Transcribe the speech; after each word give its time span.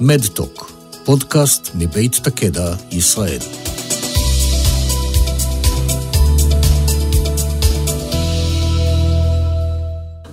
מדטוק, 0.00 0.72
פודקאסט 1.04 1.70
מבית 1.74 2.12
תקדע, 2.12 2.74
ישראל. 2.90 3.40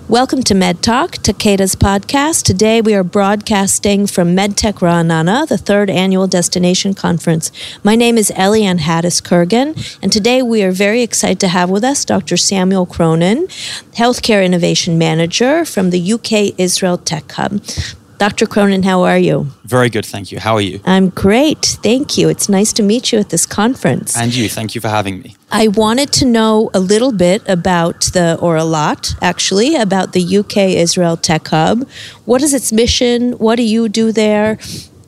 Welcome 0.10 0.44
to 0.44 0.54
Med 0.54 0.84
Talk, 0.84 1.14
Takeda's 1.24 1.76
podcast. 1.76 2.44
Today 2.44 2.82
we 2.82 2.94
are 2.94 3.04
broadcasting 3.04 4.06
from 4.06 4.36
MedTech 4.36 4.76
Ra'anana, 4.76 5.48
the 5.48 5.58
third 5.58 5.90
annual 5.90 6.28
destination 6.28 6.94
conference. 6.94 7.52
My 7.84 7.96
name 7.96 8.20
is 8.20 8.30
Eliane 8.36 8.78
Hattis 8.78 9.24
Kurgan, 9.24 9.70
and 10.04 10.12
today 10.14 10.44
we 10.44 10.62
are 10.62 10.72
very 10.72 11.02
excited 11.02 11.40
to 11.40 11.48
have 11.48 11.72
with 11.72 11.84
us 11.84 12.06
Dr. 12.06 12.38
Samuel 12.38 12.86
Cronin, 12.86 13.48
Healthcare 13.96 14.46
Innovation 14.46 15.00
Manager 15.00 15.66
from 15.66 15.90
the 15.90 16.14
UK 16.14 16.54
Israel 16.60 17.00
Tech 17.00 17.32
Hub. 17.32 17.60
Dr. 18.19 18.47
Cronin, 18.47 18.83
how 18.83 19.03
are 19.03 19.19
you? 19.19 19.47
Very 19.65 19.89
good, 19.89 20.05
thank 20.05 20.33
you. 20.33 20.41
How 20.41 20.55
are 20.55 20.61
you? 20.61 20.81
I'm 20.85 21.11
great, 21.11 21.79
thank 21.85 22.19
you. 22.19 22.29
It's 22.29 22.49
nice 22.49 22.73
to 22.73 22.83
meet 22.83 23.13
you 23.13 23.21
at 23.21 23.31
this 23.31 23.47
conference. 23.47 24.17
And 24.17 24.35
you, 24.35 24.49
thank 24.49 24.75
you 24.75 24.81
for 24.81 24.89
having 24.89 25.21
me. 25.21 25.37
I 25.53 25.69
wanted 25.69 26.13
to 26.15 26.25
know 26.25 26.69
a 26.75 26.81
little 26.81 27.13
bit 27.13 27.49
about 27.49 28.01
the, 28.13 28.37
or 28.41 28.57
a 28.57 28.65
lot 28.65 29.15
actually, 29.23 29.77
about 29.77 30.15
the 30.15 30.39
UK 30.39 30.57
Israel 30.57 31.17
Tech 31.17 31.47
Hub. 31.49 31.89
What 32.25 32.43
is 32.43 32.53
its 32.53 32.73
mission? 32.73 33.33
What 33.39 33.55
do 33.55 33.63
you 33.63 33.89
do 33.89 34.11
there? 34.11 34.59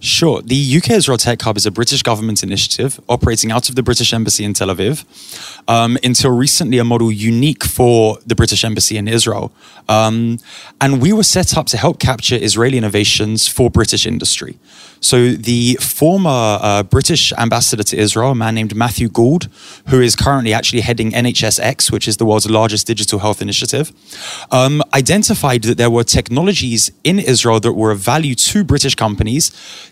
Sure. 0.02 0.40
The 0.40 0.77
UK 0.78 0.92
Israel 0.92 1.18
Tech 1.18 1.42
Hub 1.42 1.59
is 1.59 1.66
a 1.66 1.70
British 1.70 2.02
government 2.02 2.42
initiative 2.42 2.98
operating 3.06 3.52
out 3.52 3.68
of 3.68 3.74
the 3.74 3.82
British 3.82 4.14
Embassy 4.14 4.45
in 4.45 4.54
Tel 4.54 4.68
Aviv. 4.68 5.04
Um, 5.68 5.98
until 6.02 6.30
recently, 6.30 6.78
a 6.78 6.84
model 6.84 7.12
unique 7.12 7.64
for 7.64 8.18
the 8.27 8.34
British 8.34 8.64
Embassy 8.64 8.96
in 8.96 9.06
Israel. 9.06 9.52
Um, 9.91 10.38
and 10.80 11.02
we 11.02 11.12
were 11.12 11.22
set 11.22 11.55
up 11.55 11.66
to 11.66 11.77
help 11.77 12.00
capture 12.00 12.38
Israeli 12.41 12.78
innovations 12.78 13.46
for 13.46 13.68
British 13.68 14.06
industry. 14.06 14.58
So 15.01 15.33
the 15.33 15.77
former 15.81 16.59
uh, 16.61 16.83
British 16.83 17.33
ambassador 17.33 17.83
to 17.83 17.97
Israel, 17.97 18.33
a 18.33 18.34
man 18.34 18.55
named 18.55 18.77
Matthew 18.77 19.09
Gould, 19.09 19.48
who 19.89 20.01
is 20.01 20.15
currently 20.15 20.53
actually 20.53 20.83
heading 20.83 21.11
NHSX, 21.12 21.91
which 21.91 22.06
is 22.06 22.19
the 22.19 22.27
world's 22.27 22.48
largest 22.48 22.87
digital 22.87 23.19
health 23.19 23.41
initiative, 23.41 23.93
um, 24.51 24.83
identified 24.95 25.62
that 25.62 25.78
there 25.78 25.91
were 25.91 26.05
technologies 26.05 26.93
in 27.03 27.19
Israel 27.19 27.61
that 27.61 27.73
were 27.73 27.91
of 27.91 27.98
value 27.98 28.34
to 28.34 28.62
British 28.62 28.95
companies, 28.95 29.45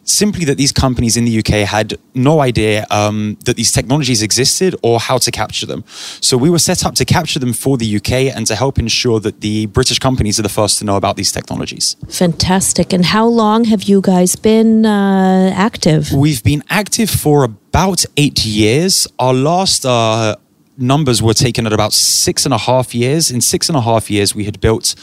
simply 0.05 0.45
that 0.45 0.57
these 0.57 0.73
companies 0.73 1.17
in 1.17 1.25
the 1.25 1.39
UK 1.39 1.67
had 1.67 1.99
no 2.15 2.41
idea 2.41 2.87
um, 2.91 3.39
that 3.47 3.57
these 3.57 3.73
technologies 3.73 4.23
existed 4.23 4.75
or 4.83 5.01
how 5.01 5.17
to 5.19 5.31
capture 5.31 5.67
them. 5.67 5.85
So 6.21 6.37
we 6.37 6.51
were 6.51 6.59
set 6.59 6.85
up 6.85 6.95
to 6.97 7.05
capture 7.05 7.39
them 7.39 7.53
for 7.53 7.79
the 7.79 7.97
UK 7.97 8.13
and 8.37 8.47
to 8.47 8.55
help 8.55 8.79
ensure 8.79 9.21
that 9.21 9.41
the 9.41 9.67
British 9.67 9.99
companies 9.99 10.39
are 10.39 10.43
the 10.43 10.49
first 10.61 10.79
to 10.79 10.85
know 10.85 10.97
about 10.97 11.17
these 11.17 11.33
technologies. 11.33 11.97
Fantastic. 12.09 12.93
And 12.93 13.05
how 13.07 13.27
long 13.27 13.65
have 13.65 13.85
you 13.85 14.01
guys 14.01 14.37
been 14.37 14.85
uh, 14.85 14.98
active? 15.55 16.13
We've 16.13 16.43
been 16.43 16.63
active 16.69 17.11
for 17.11 17.45
about 17.45 18.05
eight 18.17 18.45
years. 18.45 19.07
Our 19.19 19.35
last 19.35 19.85
uh, 19.85 20.37
numbers 20.77 21.23
were 21.23 21.35
taken 21.35 21.67
at 21.67 21.73
about 21.73 21.93
six 21.93 22.45
and 22.45 22.55
a 22.55 22.59
half 22.59 22.95
years. 22.95 23.31
In 23.31 23.41
six 23.41 23.69
and 23.69 23.77
a 23.77 23.81
half 23.81 24.11
years, 24.11 24.35
we 24.35 24.45
had 24.45 24.61
built 24.61 24.95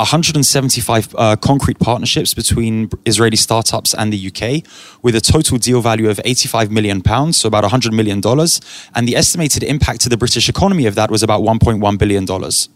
175 0.00 1.14
uh, 1.16 1.36
concrete 1.36 1.78
partnerships 1.78 2.32
between 2.32 2.88
Israeli 3.04 3.36
startups 3.36 3.92
and 3.94 4.10
the 4.12 4.28
UK, 4.28 4.64
with 5.02 5.14
a 5.14 5.20
total 5.20 5.58
deal 5.58 5.82
value 5.82 6.08
of 6.08 6.20
85 6.24 6.70
million 6.70 7.02
pounds, 7.02 7.36
so 7.36 7.46
about 7.48 7.64
100 7.64 7.92
million 7.92 8.20
dollars, 8.20 8.60
and 8.94 9.06
the 9.06 9.14
estimated 9.14 9.62
impact 9.62 10.00
to 10.02 10.08
the 10.08 10.16
British 10.16 10.48
economy 10.48 10.86
of 10.86 10.94
that 10.94 11.10
was 11.10 11.22
about 11.22 11.42
1.1 11.42 11.98
billion 11.98 12.24
dollars. 12.24 12.68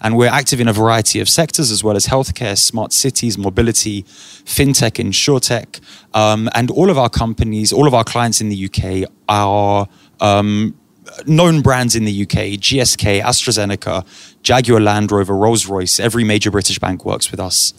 And 0.00 0.16
we're 0.16 0.28
active 0.28 0.60
in 0.60 0.68
a 0.68 0.72
variety 0.72 1.20
of 1.20 1.28
sectors 1.28 1.70
as 1.70 1.82
well 1.82 1.96
as 1.96 2.06
healthcare, 2.06 2.56
smart 2.58 2.92
cities, 2.92 3.38
mobility, 3.38 4.02
fintech, 4.02 5.02
insurtech. 5.02 5.80
Um, 6.14 6.48
and 6.54 6.70
all 6.70 6.90
of 6.90 6.98
our 6.98 7.08
companies, 7.08 7.72
all 7.72 7.86
of 7.86 7.94
our 7.94 8.04
clients 8.04 8.40
in 8.40 8.48
the 8.48 8.66
UK 8.66 9.10
are 9.28 9.88
um, 10.20 10.74
known 11.26 11.60
brands 11.62 11.94
in 11.94 12.04
the 12.04 12.22
UK 12.22 12.58
GSK, 12.58 13.22
AstraZeneca, 13.22 14.04
Jaguar 14.42 14.80
Land 14.80 15.12
Rover, 15.12 15.36
Rolls 15.36 15.66
Royce. 15.66 16.00
Every 16.00 16.24
major 16.24 16.50
British 16.50 16.78
bank 16.78 17.04
works 17.04 17.30
with 17.30 17.40
us. 17.40 17.74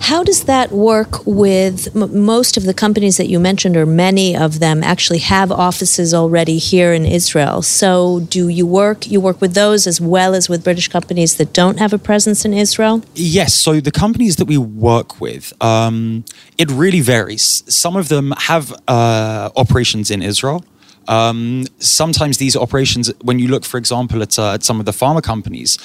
How 0.00 0.22
does 0.22 0.44
that 0.44 0.72
work 0.72 1.26
with 1.26 1.94
m- 1.96 2.24
most 2.24 2.56
of 2.56 2.64
the 2.64 2.74
companies 2.74 3.16
that 3.16 3.28
you 3.28 3.38
mentioned, 3.38 3.76
or 3.76 3.86
many 3.86 4.36
of 4.36 4.58
them 4.58 4.82
actually 4.82 5.20
have 5.20 5.50
offices 5.50 6.12
already 6.12 6.58
here 6.58 6.92
in 6.92 7.04
Israel? 7.06 7.62
So, 7.62 8.20
do 8.20 8.48
you 8.48 8.66
work 8.66 9.06
you 9.06 9.20
work 9.20 9.40
with 9.40 9.54
those 9.54 9.86
as 9.86 10.00
well 10.00 10.34
as 10.34 10.48
with 10.48 10.62
British 10.62 10.88
companies 10.88 11.36
that 11.36 11.52
don't 11.52 11.78
have 11.78 11.92
a 11.92 11.98
presence 11.98 12.44
in 12.44 12.52
Israel? 12.52 13.02
Yes. 13.14 13.54
So 13.54 13.80
the 13.80 13.90
companies 13.90 14.36
that 14.36 14.46
we 14.46 14.58
work 14.58 15.20
with, 15.20 15.52
um, 15.62 16.24
it 16.58 16.70
really 16.70 17.00
varies. 17.00 17.62
Some 17.68 17.96
of 17.96 18.08
them 18.08 18.32
have 18.50 18.72
uh, 18.88 19.50
operations 19.56 20.10
in 20.10 20.22
Israel. 20.22 20.64
Um, 21.08 21.64
sometimes 21.78 22.38
these 22.38 22.56
operations, 22.56 23.12
when 23.22 23.38
you 23.38 23.48
look, 23.48 23.64
for 23.64 23.78
example, 23.78 24.22
at, 24.22 24.38
uh, 24.38 24.54
at 24.54 24.62
some 24.62 24.80
of 24.80 24.86
the 24.86 24.92
pharma 24.92 25.22
companies, 25.22 25.78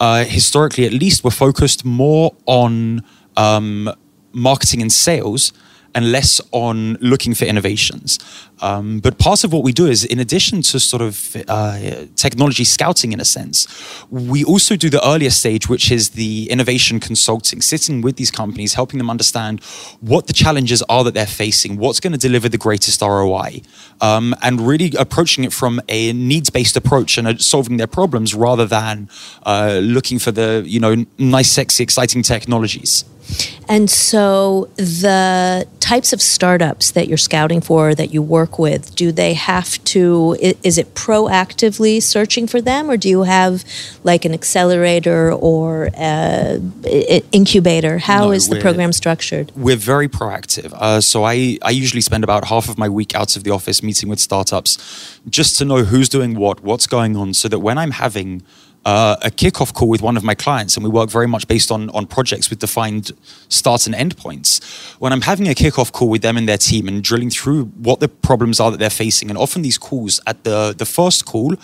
uh, 0.00 0.24
historically 0.24 0.84
at 0.84 0.92
least, 0.92 1.24
were 1.24 1.30
focused 1.30 1.84
more 1.84 2.34
on 2.46 3.02
um, 3.36 3.90
marketing 4.32 4.82
and 4.82 4.92
sales 4.92 5.52
and 5.96 6.12
less 6.12 6.42
on 6.52 6.94
looking 7.00 7.32
for 7.32 7.46
innovations. 7.46 8.18
Um, 8.60 9.00
but 9.00 9.18
part 9.18 9.44
of 9.44 9.52
what 9.52 9.64
we 9.64 9.72
do 9.72 9.86
is, 9.86 10.04
in 10.04 10.18
addition 10.18 10.60
to 10.62 10.78
sort 10.78 11.00
of 11.00 11.36
uh, 11.48 12.04
technology 12.14 12.64
scouting 12.64 13.12
in 13.12 13.20
a 13.20 13.24
sense, 13.24 13.66
we 14.10 14.44
also 14.44 14.76
do 14.76 14.90
the 14.90 15.04
earlier 15.06 15.30
stage, 15.30 15.70
which 15.70 15.90
is 15.90 16.10
the 16.10 16.50
innovation 16.50 17.00
consulting, 17.00 17.62
sitting 17.62 18.02
with 18.02 18.16
these 18.16 18.30
companies, 18.30 18.74
helping 18.74 18.98
them 18.98 19.08
understand 19.08 19.62
what 20.00 20.26
the 20.26 20.34
challenges 20.34 20.82
are 20.82 21.02
that 21.02 21.14
they're 21.14 21.26
facing, 21.26 21.78
what's 21.78 21.98
going 21.98 22.12
to 22.12 22.18
deliver 22.18 22.48
the 22.50 22.58
greatest 22.58 23.00
ROI, 23.00 23.62
um, 24.02 24.34
and 24.42 24.60
really 24.60 24.92
approaching 24.98 25.44
it 25.44 25.52
from 25.52 25.80
a 25.88 26.12
needs 26.12 26.50
based 26.50 26.76
approach 26.76 27.16
and 27.16 27.26
uh, 27.26 27.36
solving 27.38 27.78
their 27.78 27.86
problems 27.86 28.34
rather 28.34 28.66
than 28.66 29.08
uh, 29.44 29.80
looking 29.82 30.18
for 30.18 30.30
the 30.30 30.62
you 30.66 30.78
know 30.78 31.06
nice, 31.16 31.50
sexy, 31.50 31.82
exciting 31.82 32.22
technologies. 32.22 33.06
And 33.68 33.90
so, 33.90 34.70
the 34.76 35.66
types 35.80 36.12
of 36.12 36.22
startups 36.22 36.92
that 36.92 37.08
you're 37.08 37.16
scouting 37.16 37.60
for, 37.60 37.94
that 37.94 38.12
you 38.12 38.22
work 38.22 38.58
with, 38.58 38.94
do 38.94 39.10
they 39.12 39.34
have 39.34 39.82
to, 39.84 40.36
is 40.40 40.78
it 40.78 40.94
proactively 40.94 42.02
searching 42.02 42.46
for 42.46 42.60
them, 42.60 42.88
or 42.88 42.96
do 42.96 43.08
you 43.08 43.22
have 43.22 43.64
like 44.04 44.24
an 44.24 44.32
accelerator 44.32 45.32
or 45.32 45.90
incubator? 47.32 47.98
How 47.98 48.26
No, 48.26 48.32
is 48.32 48.48
the 48.48 48.60
program 48.60 48.92
structured? 48.92 49.52
We're 49.56 49.76
very 49.76 50.08
proactive. 50.08 50.72
Uh, 50.72 51.00
so 51.00 51.24
I, 51.24 51.58
I 51.62 51.70
usually 51.70 52.02
spend 52.02 52.24
about 52.24 52.46
half 52.46 52.68
of 52.68 52.78
my 52.78 52.88
week 52.88 53.14
out 53.14 53.36
of 53.36 53.44
the 53.44 53.50
office 53.50 53.82
meeting 53.82 54.08
with 54.08 54.20
startups 54.20 54.78
just 55.28 55.58
to 55.58 55.64
know 55.64 55.84
who's 55.84 56.08
doing 56.08 56.34
what, 56.36 56.62
what's 56.62 56.86
going 56.86 57.16
on, 57.16 57.34
so 57.34 57.48
that 57.48 57.58
when 57.58 57.78
I'm 57.78 57.92
having 57.92 58.42
uh, 58.86 59.16
a 59.22 59.30
kickoff 59.30 59.74
call 59.74 59.88
with 59.88 60.00
one 60.00 60.16
of 60.16 60.22
my 60.22 60.34
clients, 60.34 60.76
and 60.76 60.84
we 60.84 60.88
work 60.88 61.10
very 61.10 61.26
much 61.26 61.48
based 61.48 61.72
on, 61.72 61.90
on 61.90 62.06
projects 62.06 62.48
with 62.48 62.60
defined 62.60 63.10
start 63.48 63.84
and 63.86 63.96
end 63.96 64.16
points. 64.16 64.60
When 65.00 65.12
I'm 65.12 65.22
having 65.22 65.48
a 65.48 65.54
kickoff 65.54 65.90
call 65.90 66.08
with 66.08 66.22
them 66.22 66.36
and 66.36 66.48
their 66.48 66.56
team 66.56 66.86
and 66.86 67.02
drilling 67.02 67.30
through 67.30 67.64
what 67.64 67.98
the 67.98 68.08
problems 68.08 68.60
are 68.60 68.70
that 68.70 68.78
they're 68.78 68.88
facing, 68.88 69.28
and 69.28 69.36
often 69.36 69.62
these 69.62 69.76
calls 69.76 70.20
at 70.24 70.44
the, 70.44 70.72
the 70.78 70.86
first 70.86 71.26
call 71.26 71.56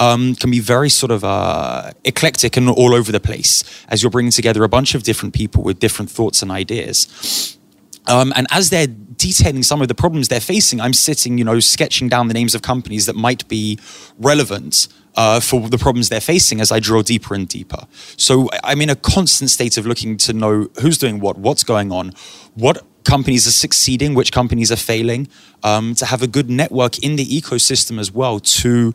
um, 0.00 0.34
can 0.34 0.50
be 0.50 0.60
very 0.60 0.88
sort 0.88 1.12
of 1.12 1.24
uh, 1.24 1.90
eclectic 2.04 2.56
and 2.56 2.70
all 2.70 2.94
over 2.94 3.12
the 3.12 3.20
place 3.20 3.62
as 3.88 4.02
you're 4.02 4.10
bringing 4.10 4.32
together 4.32 4.64
a 4.64 4.68
bunch 4.68 4.94
of 4.94 5.02
different 5.02 5.34
people 5.34 5.62
with 5.62 5.78
different 5.78 6.10
thoughts 6.10 6.40
and 6.40 6.50
ideas. 6.50 7.58
Um, 8.08 8.32
and 8.34 8.46
as 8.50 8.70
they're 8.70 8.88
detailing 8.88 9.62
some 9.62 9.80
of 9.80 9.88
the 9.88 9.94
problems 9.94 10.28
they're 10.28 10.40
facing, 10.40 10.80
I'm 10.80 10.92
sitting, 10.92 11.38
you 11.38 11.44
know, 11.44 11.60
sketching 11.60 12.08
down 12.08 12.28
the 12.28 12.34
names 12.34 12.54
of 12.54 12.62
companies 12.62 13.06
that 13.06 13.14
might 13.14 13.46
be 13.48 13.78
relevant 14.18 14.88
uh, 15.14 15.40
for 15.40 15.68
the 15.68 15.78
problems 15.78 16.08
they're 16.08 16.20
facing 16.20 16.60
as 16.60 16.72
I 16.72 16.80
drill 16.80 17.02
deeper 17.02 17.34
and 17.34 17.46
deeper. 17.46 17.86
So 18.16 18.48
I'm 18.64 18.80
in 18.80 18.90
a 18.90 18.96
constant 18.96 19.50
state 19.50 19.76
of 19.76 19.86
looking 19.86 20.16
to 20.18 20.32
know 20.32 20.68
who's 20.80 20.98
doing 20.98 21.20
what, 21.20 21.38
what's 21.38 21.62
going 21.62 21.92
on, 21.92 22.12
what 22.54 22.84
companies 23.04 23.46
are 23.46 23.52
succeeding, 23.52 24.14
which 24.14 24.32
companies 24.32 24.72
are 24.72 24.76
failing, 24.76 25.28
um, 25.62 25.94
to 25.96 26.06
have 26.06 26.22
a 26.22 26.26
good 26.26 26.50
network 26.50 26.98
in 26.98 27.16
the 27.16 27.26
ecosystem 27.26 27.98
as 28.00 28.10
well 28.10 28.40
to, 28.40 28.94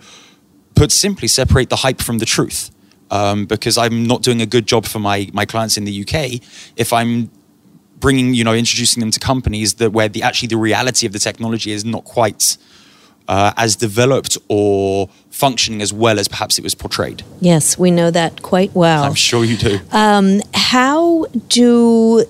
put 0.77 0.91
simply, 0.91 1.27
separate 1.27 1.69
the 1.69 1.77
hype 1.77 2.01
from 2.01 2.19
the 2.19 2.25
truth. 2.25 2.71
Um, 3.09 3.45
because 3.45 3.77
I'm 3.77 4.05
not 4.05 4.21
doing 4.21 4.41
a 4.41 4.45
good 4.45 4.67
job 4.67 4.85
for 4.85 4.99
my 4.99 5.29
my 5.31 5.45
clients 5.45 5.77
in 5.77 5.85
the 5.85 6.01
UK 6.01 6.41
if 6.75 6.91
I'm 6.91 7.31
bringing 7.99 8.33
you 8.33 8.43
know 8.43 8.53
introducing 8.53 9.01
them 9.01 9.11
to 9.11 9.19
companies 9.19 9.75
that 9.75 9.91
where 9.91 10.09
the 10.09 10.23
actually 10.23 10.47
the 10.47 10.57
reality 10.57 11.05
of 11.05 11.13
the 11.13 11.19
technology 11.19 11.71
is 11.71 11.83
not 11.83 12.03
quite 12.03 12.57
uh, 13.27 13.51
as 13.57 13.75
developed 13.75 14.37
or 14.47 15.09
functioning 15.29 15.81
as 15.81 15.93
well 15.93 16.17
as 16.17 16.27
perhaps 16.27 16.57
it 16.57 16.63
was 16.63 16.73
portrayed. 16.73 17.23
Yes, 17.41 17.77
we 17.77 17.91
know 17.91 18.09
that 18.09 18.41
quite 18.41 18.73
well. 18.73 19.03
I'm 19.03 19.13
sure 19.13 19.43
you 19.43 19.57
do. 19.57 19.79
Um, 19.91 20.41
how 20.53 21.25
do, 21.49 22.25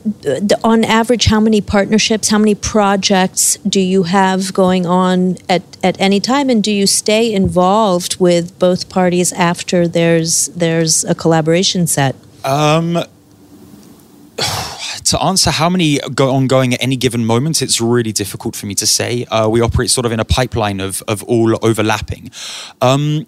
on 0.63 0.83
average, 0.83 1.25
how 1.25 1.39
many 1.39 1.61
partnerships, 1.61 2.29
how 2.29 2.39
many 2.39 2.55
projects 2.55 3.57
do 3.57 3.79
you 3.79 4.03
have 4.03 4.53
going 4.53 4.85
on 4.85 5.37
at, 5.47 5.63
at 5.83 5.99
any 6.01 6.19
time, 6.19 6.49
and 6.49 6.63
do 6.63 6.71
you 6.71 6.87
stay 6.87 7.31
involved 7.31 8.19
with 8.19 8.57
both 8.59 8.89
parties 8.89 9.31
after 9.33 9.87
there's 9.87 10.47
there's 10.47 11.05
a 11.05 11.15
collaboration 11.15 11.87
set? 11.87 12.15
Um, 12.43 13.03
to 15.07 15.21
answer 15.21 15.51
how 15.51 15.69
many 15.69 15.99
go 16.13 16.31
ongoing 16.33 16.73
at 16.73 16.83
any 16.83 16.95
given 16.95 17.25
moment, 17.25 17.61
it's 17.61 17.79
really 17.79 18.11
difficult 18.11 18.55
for 18.55 18.65
me 18.65 18.75
to 18.75 18.85
say. 18.87 19.25
Uh, 19.25 19.47
we 19.47 19.61
operate 19.61 19.89
sort 19.89 20.05
of 20.05 20.11
in 20.11 20.19
a 20.19 20.25
pipeline 20.25 20.79
of, 20.79 21.01
of 21.07 21.23
all 21.23 21.57
overlapping. 21.65 22.29
Um, 22.81 23.25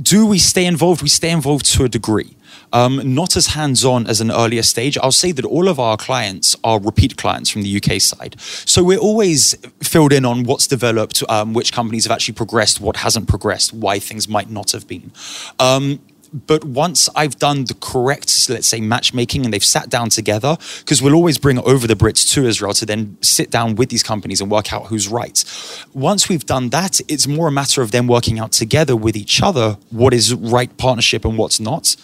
do 0.00 0.26
we 0.26 0.38
stay 0.38 0.66
involved? 0.66 1.02
We 1.02 1.08
stay 1.08 1.30
involved 1.30 1.66
to 1.74 1.84
a 1.84 1.88
degree. 1.88 2.36
Um, 2.72 3.14
not 3.14 3.36
as 3.36 3.48
hands 3.48 3.84
on 3.84 4.06
as 4.08 4.20
an 4.20 4.30
earlier 4.32 4.62
stage. 4.62 4.98
I'll 4.98 5.12
say 5.12 5.30
that 5.32 5.44
all 5.44 5.68
of 5.68 5.78
our 5.78 5.96
clients 5.96 6.56
are 6.64 6.80
repeat 6.80 7.16
clients 7.16 7.48
from 7.48 7.62
the 7.62 7.76
UK 7.76 8.00
side. 8.00 8.34
So 8.40 8.82
we're 8.82 8.98
always 8.98 9.54
filled 9.80 10.12
in 10.12 10.24
on 10.24 10.42
what's 10.42 10.66
developed, 10.66 11.22
um, 11.28 11.54
which 11.54 11.72
companies 11.72 12.04
have 12.04 12.12
actually 12.12 12.34
progressed, 12.34 12.80
what 12.80 12.96
hasn't 12.96 13.28
progressed, 13.28 13.72
why 13.72 14.00
things 14.00 14.28
might 14.28 14.50
not 14.50 14.72
have 14.72 14.88
been. 14.88 15.12
Um, 15.60 16.00
but 16.34 16.64
once 16.64 17.08
I've 17.14 17.38
done 17.38 17.64
the 17.64 17.74
correct, 17.74 18.50
let's 18.50 18.66
say, 18.66 18.80
matchmaking 18.80 19.44
and 19.44 19.54
they've 19.54 19.64
sat 19.64 19.88
down 19.88 20.10
together, 20.10 20.56
because 20.80 21.00
we'll 21.00 21.14
always 21.14 21.38
bring 21.38 21.60
over 21.60 21.86
the 21.86 21.94
Brits 21.94 22.32
to 22.34 22.44
Israel 22.44 22.74
to 22.74 22.84
then 22.84 23.16
sit 23.22 23.50
down 23.50 23.76
with 23.76 23.88
these 23.88 24.02
companies 24.02 24.40
and 24.40 24.50
work 24.50 24.72
out 24.72 24.86
who's 24.86 25.06
right. 25.08 25.44
Once 25.92 26.28
we've 26.28 26.44
done 26.44 26.70
that, 26.70 27.00
it's 27.08 27.26
more 27.28 27.48
a 27.48 27.52
matter 27.52 27.82
of 27.82 27.92
them 27.92 28.08
working 28.08 28.40
out 28.40 28.52
together 28.52 28.96
with 28.96 29.16
each 29.16 29.42
other 29.42 29.78
what 29.90 30.12
is 30.12 30.34
right 30.34 30.76
partnership 30.76 31.24
and 31.24 31.38
what's 31.38 31.60
not, 31.60 31.94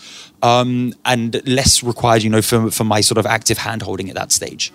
um, 0.42 0.94
and 1.04 1.46
less 1.46 1.82
required, 1.82 2.22
you 2.22 2.30
know, 2.30 2.42
for, 2.42 2.70
for 2.70 2.84
my 2.84 3.00
sort 3.00 3.18
of 3.18 3.26
active 3.26 3.58
hand 3.58 3.82
holding 3.82 4.08
at 4.08 4.14
that 4.14 4.30
stage. 4.30 4.72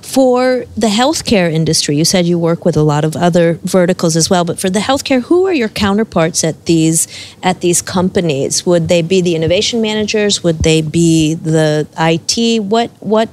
For 0.00 0.64
the 0.76 0.86
healthcare 0.86 1.52
industry, 1.52 1.96
you 1.96 2.04
said 2.04 2.26
you 2.26 2.38
work 2.38 2.64
with 2.64 2.76
a 2.76 2.82
lot 2.82 3.04
of 3.04 3.16
other 3.16 3.58
verticals 3.64 4.16
as 4.16 4.30
well, 4.30 4.44
but 4.44 4.58
for 4.58 4.70
the 4.70 4.78
healthcare, 4.78 5.22
who 5.22 5.46
are 5.46 5.52
your 5.52 5.68
counterparts 5.68 6.44
at 6.44 6.66
these 6.66 7.08
at 7.42 7.60
these 7.60 7.82
companies? 7.82 8.64
Would 8.64 8.88
they 8.88 9.02
be 9.02 9.20
the 9.20 9.34
innovation 9.34 9.80
managers? 9.80 10.42
Would 10.42 10.60
they 10.60 10.80
be 10.80 11.34
the 11.34 11.88
IT? 11.98 12.62
What 12.62 12.90
what 13.00 13.28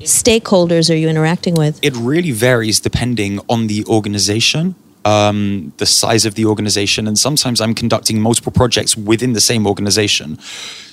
stakeholders 0.00 0.90
are 0.90 0.96
you 0.96 1.08
interacting 1.08 1.54
with? 1.54 1.78
It 1.82 1.94
really 1.96 2.32
varies 2.32 2.80
depending 2.80 3.40
on 3.48 3.66
the 3.66 3.84
organization. 3.86 4.74
Um, 5.06 5.74
the 5.76 5.84
size 5.84 6.24
of 6.24 6.34
the 6.34 6.46
organization, 6.46 7.06
and 7.06 7.18
sometimes 7.18 7.60
I'm 7.60 7.74
conducting 7.74 8.22
multiple 8.22 8.50
projects 8.50 8.96
within 8.96 9.34
the 9.34 9.40
same 9.40 9.66
organization. 9.66 10.38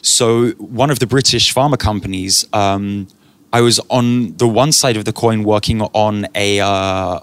So, 0.01 0.49
one 0.57 0.91
of 0.91 0.99
the 0.99 1.07
British 1.07 1.53
pharma 1.53 1.79
companies 1.79 2.45
um, 2.51 3.07
I 3.53 3.61
was 3.61 3.79
on 3.89 4.35
the 4.37 4.47
one 4.47 4.71
side 4.71 4.97
of 4.97 5.05
the 5.05 5.13
coin 5.13 5.43
working 5.43 5.81
on 5.81 6.27
a 6.35 6.59
uh, 6.59 7.19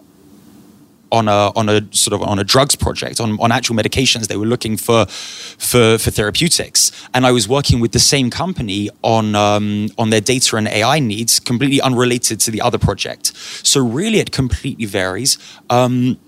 on 1.10 1.28
a 1.28 1.52
on 1.56 1.69
a 1.69 1.86
sort 1.92 2.14
of 2.14 2.26
on 2.26 2.38
a 2.38 2.44
drugs 2.44 2.76
project 2.76 3.20
on, 3.20 3.38
on 3.40 3.50
actual 3.50 3.75
medications 3.75 4.28
they 4.28 4.36
were 4.36 4.46
looking 4.46 4.76
for 4.76 5.06
for 5.06 5.98
for 5.98 6.10
therapeutics. 6.10 6.92
And 7.14 7.26
I 7.26 7.32
was 7.32 7.48
working 7.48 7.80
with 7.80 7.92
the 7.92 7.98
same 7.98 8.30
company 8.30 8.90
on 9.02 9.34
um, 9.34 9.88
on 9.96 10.10
their 10.10 10.20
data 10.20 10.56
and 10.56 10.69
AI 10.69 10.98
needs 10.98 11.40
completely 11.40 11.80
unrelated 11.80 12.40
to 12.40 12.50
the 12.50 12.60
other 12.60 12.78
project. 12.78 13.32
So 13.66 13.84
really 13.84 14.19
it 14.19 14.32
completely 14.32 14.86
varies. 14.86 15.38
Um, 15.70 16.19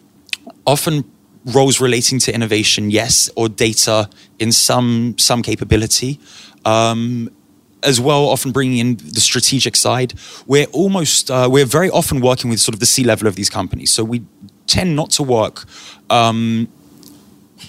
often 0.66 1.04
roles 1.46 1.80
relating 1.80 2.18
to 2.20 2.34
innovation 2.34 2.90
yes 2.90 3.30
or 3.36 3.48
data 3.48 4.08
in 4.38 4.52
some 4.52 5.16
some 5.18 5.42
capability. 5.42 6.18
Um, 6.64 7.30
as 7.82 8.00
well, 8.00 8.28
often 8.28 8.52
bringing 8.52 8.78
in 8.78 8.96
the 8.96 9.20
strategic 9.20 9.76
side. 9.76 10.14
We're 10.46 10.66
almost, 10.66 11.30
uh, 11.30 11.48
we're 11.50 11.66
very 11.66 11.90
often 11.90 12.20
working 12.20 12.50
with 12.50 12.60
sort 12.60 12.74
of 12.74 12.80
the 12.80 12.86
C 12.86 13.04
level 13.04 13.26
of 13.26 13.34
these 13.34 13.50
companies. 13.50 13.92
So 13.92 14.04
we 14.04 14.22
tend 14.66 14.96
not 14.96 15.10
to 15.10 15.22
work 15.22 15.64
um, 16.08 16.68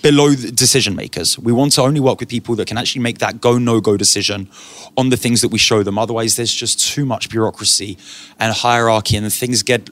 below 0.01 0.31
the 0.31 0.51
decision 0.51 0.95
makers. 0.95 1.37
We 1.37 1.51
want 1.51 1.73
to 1.73 1.81
only 1.81 1.99
work 1.99 2.19
with 2.19 2.29
people 2.29 2.55
that 2.55 2.67
can 2.67 2.77
actually 2.77 3.01
make 3.01 3.19
that 3.19 3.41
go 3.41 3.57
no 3.57 3.79
go 3.81 3.97
decision 3.97 4.49
on 4.97 5.09
the 5.09 5.17
things 5.17 5.41
that 5.41 5.49
we 5.49 5.57
show 5.57 5.83
them. 5.83 5.97
Otherwise, 5.97 6.35
there's 6.35 6.53
just 6.53 6.79
too 6.79 7.05
much 7.05 7.29
bureaucracy 7.29 7.97
and 8.39 8.53
hierarchy, 8.53 9.17
and 9.17 9.31
things 9.33 9.63
get 9.63 9.89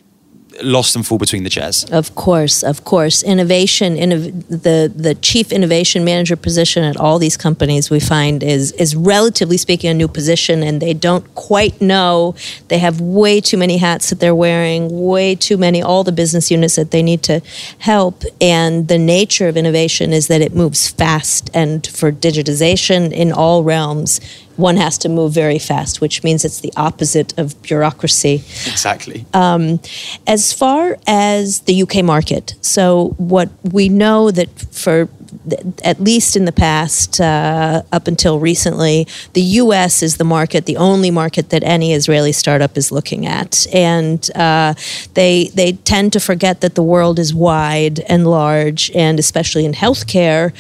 lost 0.64 0.96
and 0.96 1.06
fall 1.06 1.18
between 1.18 1.44
the 1.44 1.50
chairs. 1.50 1.86
Of 1.92 2.16
course, 2.16 2.64
of 2.64 2.84
course. 2.84 3.24
Innovation, 3.24 3.96
innov- 3.96 4.48
the 4.48 4.92
the 4.94 5.16
chief 5.16 5.52
innovation 5.52 6.04
manager 6.04 6.36
position 6.36 6.84
at 6.84 6.98
all 6.98 7.20
these 7.20 7.38
companies 7.38 7.90
we 7.90 8.00
find 8.00 8.44
is 8.44 8.72
is 8.74 8.96
relatively 8.96 9.58
speaking 9.58 9.90
a 9.90 9.94
new 9.94 10.08
position, 10.08 10.64
and 10.64 10.82
they 10.82 10.94
don't 10.94 11.34
quite 11.36 11.80
know. 11.82 12.36
They 12.68 12.80
have 12.80 13.00
way 13.00 13.42
too 13.42 13.58
many 13.58 13.78
hats 13.78 14.10
that 14.10 14.20
they're 14.20 14.36
wearing, 14.36 15.06
way 15.08 15.36
too 15.36 15.58
many 15.58 15.82
all 15.82 16.04
the 16.04 16.12
business 16.12 16.52
units 16.52 16.76
that 16.76 16.92
they 16.92 17.04
need 17.04 17.24
to 17.24 17.42
help. 17.80 18.24
And 18.42 18.88
the 18.88 18.98
nature 18.98 19.48
of 19.48 19.58
innovation 19.58 20.14
is 20.14 20.28
that 20.28 20.42
it 20.42 20.54
moves 20.56 20.88
fast, 20.88 21.50
and 21.54 21.86
for 21.86 22.12
digitization 22.12 23.12
in 23.12 23.32
all 23.32 23.64
realms 23.64 24.20
one 24.60 24.78
has 24.78 24.98
to 25.00 25.10
move 25.10 25.34
very 25.34 25.60
fast, 25.60 26.02
which 26.02 26.24
means 26.24 26.46
it's 26.46 26.60
the 26.60 26.74
opposite 26.76 27.38
of 27.38 27.60
bureaucracy. 27.62 28.36
Exactly. 28.68 29.26
Um, 29.34 29.80
as 30.28 30.54
far 30.54 30.98
as 31.08 31.62
the 31.62 31.82
UK 31.84 32.04
market, 32.04 32.56
so 32.62 33.16
what 33.18 33.50
we 33.64 33.90
know 33.90 34.32
that 34.32 34.50
for 34.72 35.10
at 35.84 36.00
least 36.00 36.36
in 36.36 36.46
the 36.46 36.52
past, 36.52 37.22
uh, 37.22 37.84
up 37.92 38.08
until 38.08 38.40
recently, 38.40 39.08
the 39.34 39.42
U.S. 39.42 40.02
is 40.02 40.18
the 40.18 40.24
market, 40.24 40.66
the 40.66 40.78
only 40.78 41.12
market 41.12 41.50
that 41.50 41.64
any 41.64 41.94
Israeli 41.94 42.32
startup 42.32 42.78
is 42.78 42.92
looking 42.92 43.26
at, 43.26 43.68
and 43.74 44.30
uh, 44.36 44.74
they 45.14 45.50
they 45.54 45.74
tend 45.74 46.14
to 46.14 46.20
forget 46.20 46.62
that 46.62 46.76
the 46.76 46.84
world 46.84 47.20
is 47.20 47.34
wide 47.34 48.00
and 48.02 48.28
large, 48.28 48.92
and 48.92 49.20
especially 49.20 49.66
in 49.66 49.74
healthcare, 49.74 50.54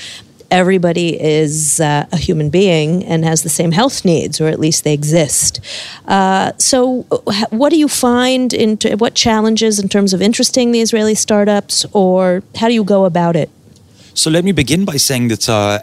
everybody 0.51 1.19
is 1.19 1.79
uh, 1.79 2.05
a 2.11 2.17
human 2.17 2.49
being 2.49 3.03
and 3.05 3.25
has 3.25 3.43
the 3.43 3.49
same 3.49 3.71
health 3.71 4.05
needs, 4.05 4.41
or 4.41 4.47
at 4.47 4.59
least 4.59 4.83
they 4.83 4.93
exist. 4.93 5.59
Uh, 6.07 6.51
so, 6.57 7.03
what 7.49 7.69
do 7.69 7.77
you 7.77 7.87
find 7.87 8.53
in 8.53 8.77
t- 8.77 8.95
what 8.95 9.15
challenges 9.15 9.79
in 9.79 9.89
terms 9.89 10.13
of 10.13 10.21
interesting 10.21 10.71
the 10.71 10.81
Israeli 10.81 11.15
startups, 11.15 11.85
or 11.93 12.43
how 12.55 12.67
do 12.67 12.73
you 12.73 12.83
go 12.83 13.05
about 13.05 13.35
it? 13.35 13.49
So, 14.13 14.29
let 14.29 14.43
me 14.43 14.51
begin 14.51 14.85
by 14.85 14.97
saying 14.97 15.29
that 15.29 15.49
uh, 15.49 15.79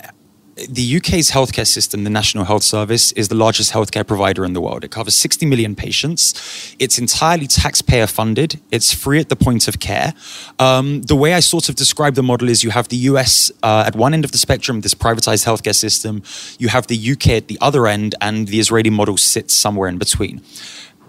the 0.56 0.96
UK's 0.96 1.30
healthcare 1.30 1.66
system, 1.66 2.04
the 2.04 2.10
National 2.10 2.44
Health 2.44 2.62
Service, 2.62 3.12
is 3.12 3.28
the 3.28 3.34
largest 3.34 3.72
healthcare 3.74 4.06
provider 4.06 4.42
in 4.42 4.54
the 4.54 4.60
world. 4.60 4.84
It 4.84 4.90
covers 4.90 5.14
60 5.14 5.44
million 5.44 5.74
patients. 5.74 6.74
It's 6.78 6.98
entirely 6.98 7.46
taxpayer 7.46 8.06
funded. 8.06 8.58
It's 8.70 8.92
free 8.92 9.20
at 9.20 9.28
the 9.28 9.36
point 9.36 9.68
of 9.68 9.80
care. 9.80 10.14
Um, 10.58 11.02
the 11.02 11.14
way 11.14 11.34
I 11.34 11.40
sort 11.40 11.68
of 11.68 11.74
describe 11.76 12.14
the 12.14 12.22
model 12.22 12.48
is 12.48 12.64
you 12.64 12.70
have 12.70 12.88
the 12.88 12.96
US 12.96 13.52
uh, 13.62 13.84
at 13.86 13.94
one 13.94 14.14
end 14.14 14.24
of 14.24 14.32
the 14.32 14.38
spectrum, 14.38 14.80
this 14.80 14.94
privatized 14.94 15.44
healthcare 15.44 15.74
system. 15.74 16.22
You 16.58 16.68
have 16.68 16.86
the 16.86 17.12
UK 17.12 17.28
at 17.28 17.48
the 17.48 17.58
other 17.60 17.86
end, 17.86 18.14
and 18.22 18.48
the 18.48 18.58
Israeli 18.58 18.90
model 18.90 19.18
sits 19.18 19.52
somewhere 19.52 19.90
in 19.90 19.98
between. 19.98 20.40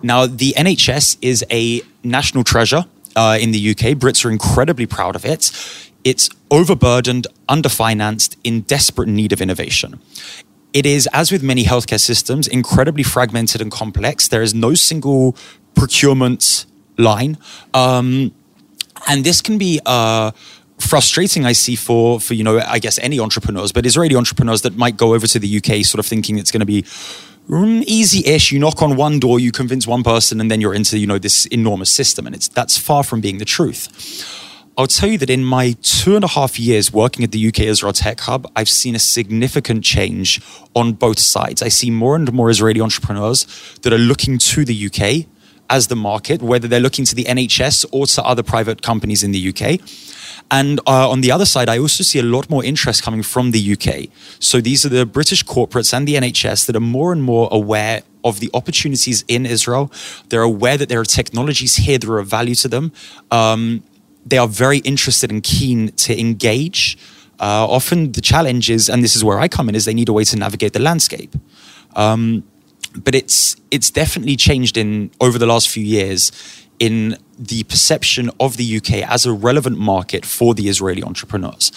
Now, 0.04 0.28
the 0.28 0.54
NHS 0.58 1.18
is 1.22 1.46
a 1.50 1.82
national 2.04 2.44
treasure. 2.44 2.86
Uh, 3.16 3.36
in 3.42 3.52
the 3.52 3.72
UK. 3.72 3.98
Brits 3.98 4.24
are 4.24 4.30
incredibly 4.30 4.86
proud 4.86 5.16
of 5.16 5.26
it. 5.26 5.50
It's 6.08 6.30
overburdened, 6.50 7.28
underfinanced, 7.50 8.38
in 8.46 8.62
desperate 8.62 9.10
need 9.10 9.34
of 9.34 9.42
innovation. 9.42 10.00
It 10.72 10.86
is, 10.86 11.06
as 11.12 11.34
with 11.34 11.44
many 11.44 11.66
healthcare 11.66 12.00
systems, 12.00 12.48
incredibly 12.48 13.04
fragmented 13.04 13.62
and 13.62 13.70
complex. 13.70 14.30
There 14.30 14.42
is 14.42 14.54
no 14.54 14.74
single 14.74 15.36
procurement 15.76 16.66
line. 16.98 17.38
Um, 17.74 18.34
and 19.10 19.26
this 19.26 19.42
can 19.42 19.58
be 19.58 19.82
uh, 19.86 20.32
frustrating 20.80 21.44
i 21.44 21.54
see 21.54 21.76
for 21.76 22.20
for 22.20 22.36
you 22.36 22.44
know 22.44 22.60
i 22.68 22.78
guess 22.78 23.00
any 23.00 23.20
entrepreneurs 23.20 23.72
but 23.72 23.84
israeli 23.84 24.16
entrepreneurs 24.16 24.62
that 24.62 24.78
might 24.78 24.96
go 24.96 25.16
over 25.16 25.26
to 25.26 25.40
the 25.40 25.58
uk 25.58 25.84
sort 25.84 25.98
of 25.98 26.06
thinking 26.06 26.38
it's 26.38 26.52
going 26.52 26.60
to 26.60 26.68
be 26.68 26.84
mm, 27.50 27.84
easy-ish 27.88 28.52
you 28.52 28.60
knock 28.60 28.80
on 28.84 28.96
one 28.96 29.20
door 29.20 29.40
you 29.40 29.52
convince 29.52 29.88
one 29.88 30.04
person 30.04 30.40
and 30.40 30.52
then 30.52 30.62
you're 30.62 30.76
into 30.76 31.00
you 31.00 31.08
know 31.08 31.18
this 31.18 31.48
enormous 31.48 31.92
system 31.92 32.28
and 32.28 32.36
it's 32.36 32.48
that's 32.48 32.78
far 32.78 33.04
from 33.04 33.20
being 33.22 33.40
the 33.40 33.46
truth 33.46 33.90
I'll 34.80 34.86
tell 34.86 35.10
you 35.10 35.18
that 35.18 35.32
in 35.32 35.44
my 35.44 35.76
two 35.82 36.16
and 36.16 36.24
a 36.24 36.28
half 36.28 36.60
years 36.60 36.94
working 36.94 37.24
at 37.24 37.32
the 37.32 37.48
UK 37.48 37.62
Israel 37.62 37.94
Tech 37.94 38.20
Hub, 38.20 38.50
I've 38.56 38.70
seen 38.70 38.94
a 38.94 39.00
significant 39.00 39.84
change 39.84 40.40
on 40.76 40.94
both 40.94 41.18
sides. 41.18 41.64
I 41.64 41.70
see 41.70 41.90
more 41.90 42.16
and 42.16 42.32
more 42.32 42.52
Israeli 42.52 42.80
entrepreneurs 42.80 43.48
that 43.82 43.92
are 43.92 43.98
looking 43.98 44.38
to 44.38 44.64
the 44.64 44.86
UK 44.86 45.26
as 45.68 45.88
the 45.88 45.96
market, 45.96 46.44
whether 46.44 46.68
they're 46.68 46.80
looking 46.80 47.06
to 47.06 47.16
the 47.16 47.24
NHS 47.24 47.88
or 47.92 48.06
to 48.06 48.24
other 48.24 48.44
private 48.44 48.84
companies 48.84 49.24
in 49.24 49.32
the 49.32 49.50
UK. 49.50 49.82
And 50.52 50.80
uh, 50.86 51.10
on 51.10 51.22
the 51.22 51.32
other 51.32 51.46
side, 51.46 51.70
I 51.70 51.80
also 51.80 52.04
see 52.04 52.20
a 52.20 52.24
lot 52.24 52.48
more 52.48 52.64
interest 52.64 53.02
coming 53.02 53.24
from 53.24 53.52
the 53.52 53.74
UK. 53.74 54.10
So 54.40 54.62
these 54.62 54.86
are 54.86 54.90
the 54.90 55.08
British 55.08 55.44
corporates 55.44 55.92
and 55.92 56.08
the 56.08 56.14
NHS 56.14 56.68
that 56.68 56.76
are 56.76 56.80
more 56.80 57.12
and 57.12 57.24
more 57.24 57.50
aware 57.52 58.04
of 58.24 58.40
the 58.40 58.50
opportunities 58.54 59.26
in 59.28 59.46
Israel. 59.46 59.92
They're 60.30 60.42
aware 60.42 60.78
that 60.78 60.88
there 60.88 61.00
are 61.00 61.06
technologies 61.06 61.78
here 61.78 61.98
that 61.98 62.08
are 62.08 62.20
of 62.20 62.28
value 62.28 62.56
to 62.56 62.68
them. 62.68 62.92
Um, 63.32 63.84
they 64.30 64.38
are 64.38 64.48
very 64.48 64.80
interested 64.80 65.32
and 65.32 65.42
keen 65.44 65.90
to 65.94 66.20
engage. 66.20 66.98
Uh, 67.40 67.68
often 67.68 68.12
the 68.12 68.22
challenge 68.22 68.70
is, 68.70 68.90
and 68.90 69.04
this 69.04 69.16
is 69.16 69.24
where 69.24 69.40
I 69.40 69.48
come 69.48 69.70
in, 69.70 69.76
is 69.76 69.86
they 69.86 69.94
need 69.94 70.10
a 70.10 70.14
way 70.14 70.24
to 70.26 70.38
navigate 70.38 70.74
the 70.74 70.80
landscape. 70.80 71.36
Um, 71.96 72.44
but 72.96 73.14
it's 73.14 73.56
it's 73.70 73.92
definitely 73.92 74.36
changed 74.36 74.76
in 74.78 75.12
over 75.22 75.38
the 75.38 75.46
last 75.46 75.70
few 75.70 75.84
years 75.84 76.32
in 76.80 77.18
the 77.38 77.64
perception 77.64 78.30
of 78.40 78.58
the 78.58 78.78
UK 78.78 79.10
as 79.10 79.26
a 79.26 79.34
relevant 79.34 79.78
market 79.78 80.26
for 80.26 80.54
the 80.54 80.68
Israeli 80.70 81.04
entrepreneurs. 81.04 81.72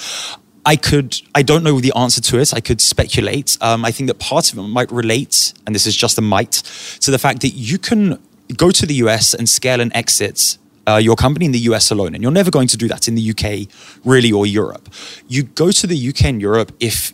I 0.65 0.77
could, 0.77 1.21
I 1.35 1.43
don't 1.43 1.65
know 1.65 1.81
the 1.81 1.93
answer 1.97 2.21
to 2.21 2.39
it. 2.39 2.53
I 2.53 2.61
could 2.61 2.81
speculate. 2.83 3.57
Um, 3.63 3.85
I 3.85 3.91
think 3.91 4.09
that 4.09 4.19
part 4.19 4.53
of 4.53 4.59
it 4.59 4.63
might 4.63 4.93
relate, 4.93 5.55
and 5.67 5.75
this 5.75 5.87
is 5.87 5.97
just 5.97 6.19
a 6.19 6.21
might, 6.21 6.53
to 7.01 7.11
the 7.11 7.19
fact 7.19 7.41
that 7.41 7.51
you 7.51 7.79
can 7.79 8.19
go 8.57 8.71
to 8.71 8.85
the 8.85 8.95
US 8.95 9.33
and 9.33 9.49
scale 9.49 9.81
and 9.81 9.91
exit 9.95 10.59
uh, 10.91 10.97
your 10.97 11.17
company 11.17 11.47
in 11.47 11.53
the 11.53 11.61
US 11.71 11.91
alone, 11.91 12.15
and 12.15 12.23
you're 12.23 12.33
never 12.33 12.51
going 12.51 12.69
to 12.69 12.77
do 12.77 12.89
that 12.89 13.09
in 13.09 13.15
the 13.15 13.31
UK, 13.31 13.69
really, 14.05 14.33
or 14.33 14.47
Europe. 14.47 14.89
You 15.29 15.45
go 15.45 15.71
to 15.71 15.87
the 15.87 16.09
UK 16.09 16.25
and 16.25 16.41
Europe 16.41 16.73
if 16.81 17.13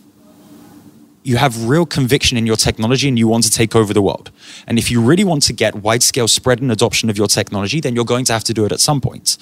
you 1.23 1.35
have 1.35 1.67
real 1.67 1.85
conviction 1.85 2.37
in 2.37 2.45
your 2.47 2.55
technology 2.55 3.07
and 3.09 3.19
you 3.19 3.27
want 3.27 3.43
to 3.43 3.51
take 3.51 3.75
over 3.75 3.93
the 3.93 4.01
world. 4.01 4.31
And 4.65 4.79
if 4.79 4.89
you 4.89 5.01
really 5.01 5.25
want 5.25 5.43
to 5.43 5.53
get 5.53 5.75
wide 5.75 6.01
scale 6.01 6.29
spread 6.29 6.61
and 6.61 6.71
adoption 6.71 7.09
of 7.09 7.17
your 7.17 7.27
technology, 7.27 7.81
then 7.81 7.95
you're 7.95 8.05
going 8.05 8.23
to 8.25 8.33
have 8.33 8.45
to 8.45 8.53
do 8.53 8.63
it 8.63 8.71
at 8.71 8.79
some 8.79 9.01
point. 9.01 9.37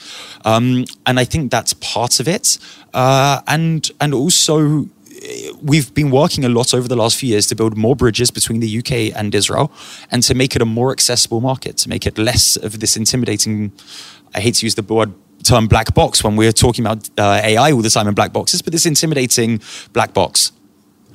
Um, 0.46 0.86
and 1.06 1.20
I 1.20 1.26
think 1.26 1.52
that's 1.52 1.74
part 1.74 2.20
of 2.20 2.28
it. 2.28 2.58
Uh, 2.92 3.42
and 3.48 3.92
and 4.02 4.16
also 4.16 4.88
we've 5.62 5.94
been 5.94 6.12
working 6.12 6.46
a 6.46 6.50
lot 6.50 6.74
over 6.74 6.88
the 6.88 6.96
last 6.96 7.18
few 7.18 7.30
years 7.30 7.48
to 7.48 7.56
build 7.56 7.78
more 7.78 7.96
bridges 7.96 8.32
between 8.32 8.60
the 8.60 8.80
UK 8.80 9.16
and 9.16 9.34
Israel 9.34 9.72
and 10.12 10.24
to 10.24 10.34
make 10.36 10.56
it 10.56 10.62
a 10.62 10.66
more 10.66 10.92
accessible 10.92 11.42
market, 11.42 11.78
to 11.78 11.90
make 11.90 12.06
it 12.06 12.18
less 12.18 12.56
of 12.56 12.80
this 12.80 12.98
intimidating, 12.98 13.72
I 14.36 14.40
hate 14.42 14.56
to 14.56 14.66
use 14.66 14.76
the 14.76 14.84
word 14.84 15.14
term 15.44 15.68
black 15.68 15.94
box 15.94 16.24
when 16.24 16.36
we're 16.36 16.52
talking 16.52 16.86
about 16.86 17.10
uh, 17.18 17.40
AI 17.44 17.72
all 17.72 17.82
the 17.82 17.90
time 17.90 18.08
in 18.08 18.14
black 18.14 18.34
boxes, 18.34 18.62
but 18.62 18.74
this 18.74 18.86
intimidating 18.86 19.62
black 19.94 20.14
box. 20.14 20.52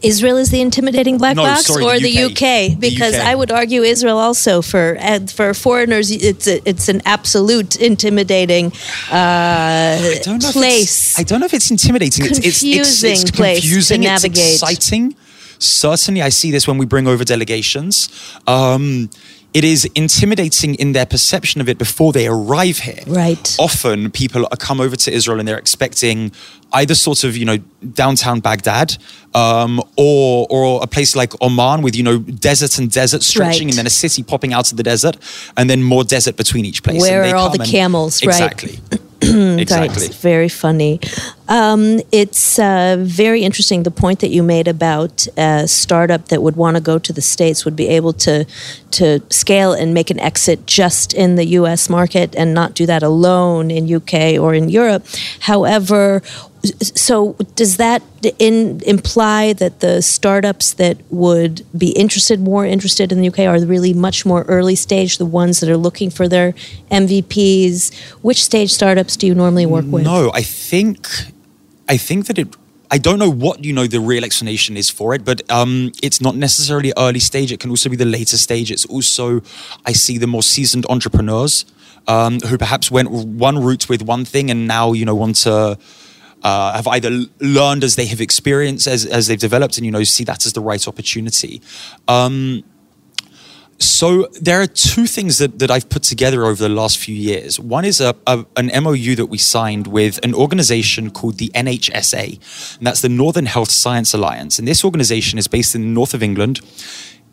Israel 0.02 0.38
is 0.38 0.50
the 0.50 0.62
intimidating 0.62 1.18
black 1.18 1.36
No, 1.36 1.42
box, 1.42 1.66
sorry, 1.66 1.84
or 1.84 1.98
the 2.00 2.10
the 2.10 2.24
UK. 2.24 2.72
UK? 2.72 2.80
Because 2.80 3.14
UK. 3.14 3.26
I 3.26 3.34
would 3.34 3.50
argue 3.50 3.82
Israel 3.82 4.18
also 4.18 4.62
for 4.62 4.96
for 5.34 5.52
foreigners, 5.52 6.10
it's 6.10 6.46
a, 6.46 6.66
it's 6.66 6.88
an 6.88 7.02
absolute 7.04 7.76
intimidating 7.80 8.72
uh, 9.12 9.98
I 10.00 10.20
don't 10.22 10.42
know 10.42 10.48
if 10.48 10.54
place. 10.54 11.18
I 11.18 11.22
don't 11.22 11.40
know 11.40 11.46
if 11.46 11.52
it's 11.54 11.70
intimidating. 11.70 12.24
It's, 12.24 12.38
it's, 12.38 12.46
it's, 12.46 12.60
Confusing 12.60 13.12
it's 13.12 13.30
place 13.30 13.60
to 13.60 13.66
confusing. 13.66 14.02
It's 14.04 14.22
navigate. 14.22 14.54
exciting. 14.54 15.14
Certainly, 15.58 16.22
I 16.22 16.30
see 16.30 16.50
this 16.50 16.66
when 16.66 16.78
we 16.78 16.86
bring 16.86 17.06
over 17.06 17.22
delegations. 17.22 18.08
Um, 18.46 19.10
it 19.52 19.64
is 19.64 19.84
intimidating 19.94 20.74
in 20.76 20.92
their 20.92 21.06
perception 21.06 21.60
of 21.60 21.68
it 21.68 21.76
before 21.78 22.12
they 22.12 22.26
arrive 22.26 22.78
here. 22.78 23.02
Right. 23.06 23.56
Often, 23.58 24.10
people 24.12 24.46
come 24.58 24.80
over 24.80 24.96
to 24.96 25.12
Israel 25.12 25.38
and 25.40 25.48
they're 25.48 25.58
expecting 25.58 26.30
either 26.72 26.94
sort 26.94 27.24
of 27.24 27.36
you 27.36 27.44
know 27.44 27.58
downtown 27.94 28.40
Baghdad, 28.40 28.96
um, 29.34 29.82
or 29.96 30.46
or 30.50 30.82
a 30.82 30.86
place 30.86 31.16
like 31.16 31.32
Oman 31.42 31.82
with 31.82 31.96
you 31.96 32.02
know 32.04 32.18
desert 32.18 32.78
and 32.78 32.90
desert 32.90 33.22
stretching, 33.22 33.66
Right. 33.68 33.72
and 33.72 33.78
then 33.78 33.86
a 33.86 33.90
city 33.90 34.22
popping 34.22 34.52
out 34.52 34.70
of 34.70 34.76
the 34.76 34.82
desert, 34.84 35.16
and 35.56 35.68
then 35.68 35.82
more 35.82 36.04
desert 36.04 36.36
between 36.36 36.64
each 36.64 36.82
place. 36.82 37.00
Where 37.00 37.22
And 37.22 37.28
they 37.28 37.32
are 37.32 37.36
all 37.36 37.50
the 37.50 37.60
and- 37.62 37.70
camels, 37.70 38.24
right. 38.24 38.28
Exactly. 38.34 38.78
exactly. 39.58 40.06
Right, 40.06 40.14
very 40.14 40.48
funny. 40.48 41.00
Um, 41.48 42.00
it's 42.12 42.58
uh, 42.58 42.96
very 43.00 43.42
interesting 43.42 43.82
the 43.82 43.90
point 43.90 44.20
that 44.20 44.30
you 44.30 44.42
made 44.42 44.68
about 44.68 45.26
a 45.36 45.66
startup 45.66 46.28
that 46.28 46.42
would 46.42 46.56
want 46.56 46.76
to 46.76 46.80
go 46.80 46.98
to 46.98 47.12
the 47.12 47.20
states 47.20 47.64
would 47.64 47.76
be 47.76 47.88
able 47.88 48.12
to 48.14 48.46
to 48.92 49.20
scale 49.30 49.72
and 49.72 49.94
make 49.94 50.10
an 50.10 50.20
exit 50.20 50.66
just 50.66 51.12
in 51.12 51.36
the 51.36 51.44
U.S. 51.46 51.88
market 51.88 52.34
and 52.36 52.54
not 52.54 52.74
do 52.74 52.86
that 52.86 53.02
alone 53.02 53.70
in 53.70 53.92
UK 53.92 54.40
or 54.40 54.54
in 54.54 54.68
Europe. 54.68 55.06
However. 55.40 56.22
So 56.62 57.32
does 57.54 57.78
that 57.78 58.02
in, 58.38 58.82
imply 58.84 59.54
that 59.54 59.80
the 59.80 60.02
startups 60.02 60.74
that 60.74 60.98
would 61.08 61.64
be 61.76 61.90
interested, 61.92 62.40
more 62.40 62.66
interested 62.66 63.12
in 63.12 63.20
the 63.20 63.28
UK, 63.28 63.40
are 63.40 63.64
really 63.64 63.94
much 63.94 64.26
more 64.26 64.42
early 64.42 64.74
stage, 64.74 65.16
the 65.16 65.24
ones 65.24 65.60
that 65.60 65.70
are 65.70 65.78
looking 65.78 66.10
for 66.10 66.28
their 66.28 66.52
MVPs? 66.90 67.94
Which 68.22 68.44
stage 68.44 68.72
startups 68.72 69.16
do 69.16 69.26
you 69.26 69.34
normally 69.34 69.64
work 69.64 69.86
with? 69.86 70.04
No, 70.04 70.30
I 70.34 70.42
think 70.42 71.06
I 71.88 71.96
think 71.96 72.26
that 72.26 72.38
it. 72.38 72.56
I 72.92 72.98
don't 72.98 73.18
know 73.18 73.30
what 73.30 73.64
you 73.64 73.72
know 73.72 73.86
the 73.86 74.00
real 74.00 74.24
explanation 74.24 74.76
is 74.76 74.90
for 74.90 75.14
it, 75.14 75.24
but 75.24 75.48
um, 75.50 75.92
it's 76.02 76.20
not 76.20 76.36
necessarily 76.36 76.92
early 76.96 77.20
stage. 77.20 77.52
It 77.52 77.60
can 77.60 77.70
also 77.70 77.88
be 77.88 77.96
the 77.96 78.04
later 78.04 78.36
stage. 78.36 78.70
It's 78.70 78.84
also 78.86 79.40
I 79.86 79.92
see 79.92 80.18
the 80.18 80.26
more 80.26 80.42
seasoned 80.42 80.86
entrepreneurs 80.88 81.64
um, 82.06 82.40
who 82.40 82.58
perhaps 82.58 82.90
went 82.90 83.10
one 83.10 83.58
route 83.58 83.88
with 83.88 84.02
one 84.02 84.24
thing 84.24 84.50
and 84.50 84.68
now 84.68 84.92
you 84.92 85.04
know 85.04 85.14
want 85.14 85.36
to. 85.36 85.78
Uh, 86.42 86.72
have 86.72 86.86
either 86.86 87.10
learned 87.40 87.84
as 87.84 87.96
they 87.96 88.06
have 88.06 88.20
experienced 88.20 88.86
as, 88.86 89.04
as 89.04 89.26
they've 89.26 89.40
developed 89.40 89.76
and 89.76 89.84
you 89.84 89.92
know 89.92 90.02
see 90.02 90.24
that 90.24 90.46
as 90.46 90.54
the 90.54 90.60
right 90.60 90.88
opportunity 90.88 91.60
um, 92.08 92.64
so 93.80 94.28
there 94.38 94.60
are 94.60 94.66
two 94.66 95.06
things 95.06 95.38
that, 95.38 95.58
that 95.58 95.70
I've 95.70 95.88
put 95.88 96.02
together 96.02 96.44
over 96.44 96.62
the 96.62 96.68
last 96.68 96.98
few 96.98 97.14
years. 97.14 97.58
One 97.58 97.86
is 97.86 97.98
a, 97.98 98.14
a 98.26 98.44
an 98.56 98.70
MOU 98.84 99.14
that 99.16 99.26
we 99.26 99.38
signed 99.38 99.86
with 99.86 100.22
an 100.22 100.34
organization 100.34 101.10
called 101.10 101.38
the 101.38 101.48
NHSA, 101.54 102.76
and 102.76 102.86
that's 102.86 103.00
the 103.00 103.08
Northern 103.08 103.46
Health 103.46 103.70
Science 103.70 104.12
Alliance. 104.12 104.58
And 104.58 104.68
this 104.68 104.84
organization 104.84 105.38
is 105.38 105.48
based 105.48 105.74
in 105.74 105.80
the 105.80 105.86
north 105.86 106.12
of 106.12 106.22
England. 106.22 106.60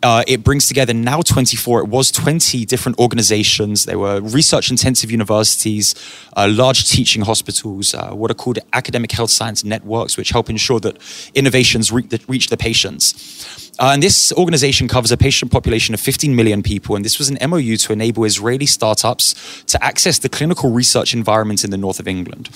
Uh, 0.08 0.24
it 0.26 0.42
brings 0.42 0.70
together 0.70 0.94
now 0.94 1.20
24, 1.20 1.82
it 1.82 1.90
was 1.90 2.12
20 2.12 2.64
different 2.64 2.98
organizations. 2.98 3.84
They 3.84 3.98
were 3.98 4.22
research 4.22 4.72
intensive 4.72 5.12
universities, 5.12 5.96
uh, 6.38 6.48
large 6.50 6.90
teaching 6.90 7.24
hospitals, 7.24 7.94
uh, 7.94 8.12
what 8.12 8.32
are 8.32 8.34
called 8.34 8.58
academic 8.72 9.12
health 9.12 9.32
science 9.32 9.66
networks, 9.66 10.16
which 10.16 10.30
help 10.30 10.50
ensure 10.50 10.80
that 10.80 10.98
innovations 11.36 11.92
re- 11.92 12.04
that 12.04 12.26
reach 12.30 12.48
the 12.48 12.56
patients. 12.56 13.68
Uh, 13.80 13.90
and 13.92 14.02
this 14.02 14.32
organization 14.32 14.88
covers 14.88 15.12
a 15.12 15.18
patient 15.18 15.52
population 15.52 15.94
of 15.94 16.00
15 16.00 16.34
million 16.34 16.64
people. 16.64 16.96
And 16.96 17.04
this 17.04 17.20
was 17.20 17.30
an 17.30 17.38
MOU 17.50 17.76
to 17.76 17.92
enable 17.92 18.24
Israeli 18.24 18.66
startups 18.66 19.36
to 19.66 19.84
access 19.84 20.20
the 20.20 20.30
clinical 20.30 20.72
research 20.72 21.14
environment 21.14 21.66
in 21.66 21.70
the 21.70 21.78
north 21.78 22.00
of 22.00 22.08
England. 22.08 22.50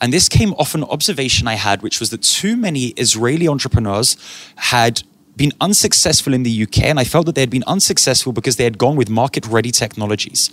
And 0.00 0.10
this 0.10 0.26
came 0.26 0.54
off 0.54 0.74
an 0.74 0.84
observation 0.84 1.48
I 1.48 1.56
had, 1.56 1.82
which 1.82 2.00
was 2.00 2.08
that 2.10 2.22
too 2.22 2.56
many 2.56 2.94
Israeli 2.96 3.46
entrepreneurs 3.46 4.16
had 4.56 5.02
been 5.36 5.52
unsuccessful 5.60 6.34
in 6.34 6.42
the 6.42 6.62
UK, 6.62 6.84
and 6.84 7.00
I 7.00 7.04
felt 7.04 7.26
that 7.26 7.34
they 7.34 7.40
had 7.40 7.50
been 7.50 7.64
unsuccessful 7.66 8.32
because 8.32 8.56
they 8.56 8.64
had 8.64 8.78
gone 8.78 8.96
with 8.96 9.10
market 9.10 9.46
ready 9.46 9.70
technologies. 9.70 10.50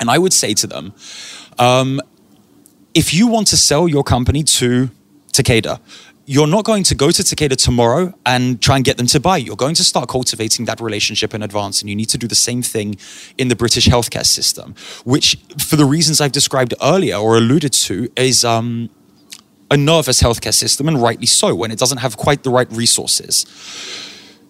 And 0.00 0.10
I 0.10 0.18
would 0.18 0.32
say 0.32 0.54
to 0.54 0.66
them, 0.66 0.92
um, 1.58 2.00
if 2.94 3.14
you 3.14 3.26
want 3.26 3.46
to 3.48 3.56
sell 3.56 3.88
your 3.88 4.04
company 4.04 4.42
to 4.42 4.90
Takeda, 5.32 5.80
you're 6.24 6.46
not 6.46 6.64
going 6.64 6.84
to 6.84 6.94
go 6.94 7.10
to 7.10 7.22
Takeda 7.22 7.56
tomorrow 7.56 8.14
and 8.24 8.60
try 8.60 8.76
and 8.76 8.84
get 8.84 8.96
them 8.96 9.06
to 9.08 9.18
buy. 9.18 9.38
You're 9.38 9.56
going 9.56 9.74
to 9.74 9.84
start 9.84 10.08
cultivating 10.08 10.66
that 10.66 10.80
relationship 10.80 11.34
in 11.34 11.42
advance, 11.42 11.80
and 11.80 11.90
you 11.90 11.96
need 11.96 12.08
to 12.10 12.18
do 12.18 12.28
the 12.28 12.34
same 12.34 12.62
thing 12.62 12.96
in 13.38 13.48
the 13.48 13.56
British 13.56 13.86
healthcare 13.88 14.24
system, 14.24 14.74
which, 15.04 15.36
for 15.58 15.76
the 15.76 15.84
reasons 15.84 16.20
I've 16.20 16.32
described 16.32 16.74
earlier 16.80 17.16
or 17.16 17.36
alluded 17.36 17.72
to, 17.72 18.10
is 18.16 18.44
um, 18.44 18.88
a 19.72 19.76
nervous 19.76 20.22
healthcare 20.22 20.52
system, 20.52 20.86
and 20.86 21.02
rightly 21.02 21.26
so, 21.26 21.54
when 21.54 21.70
it 21.70 21.78
doesn't 21.78 21.98
have 21.98 22.18
quite 22.18 22.42
the 22.42 22.50
right 22.50 22.70
resources. 22.70 23.46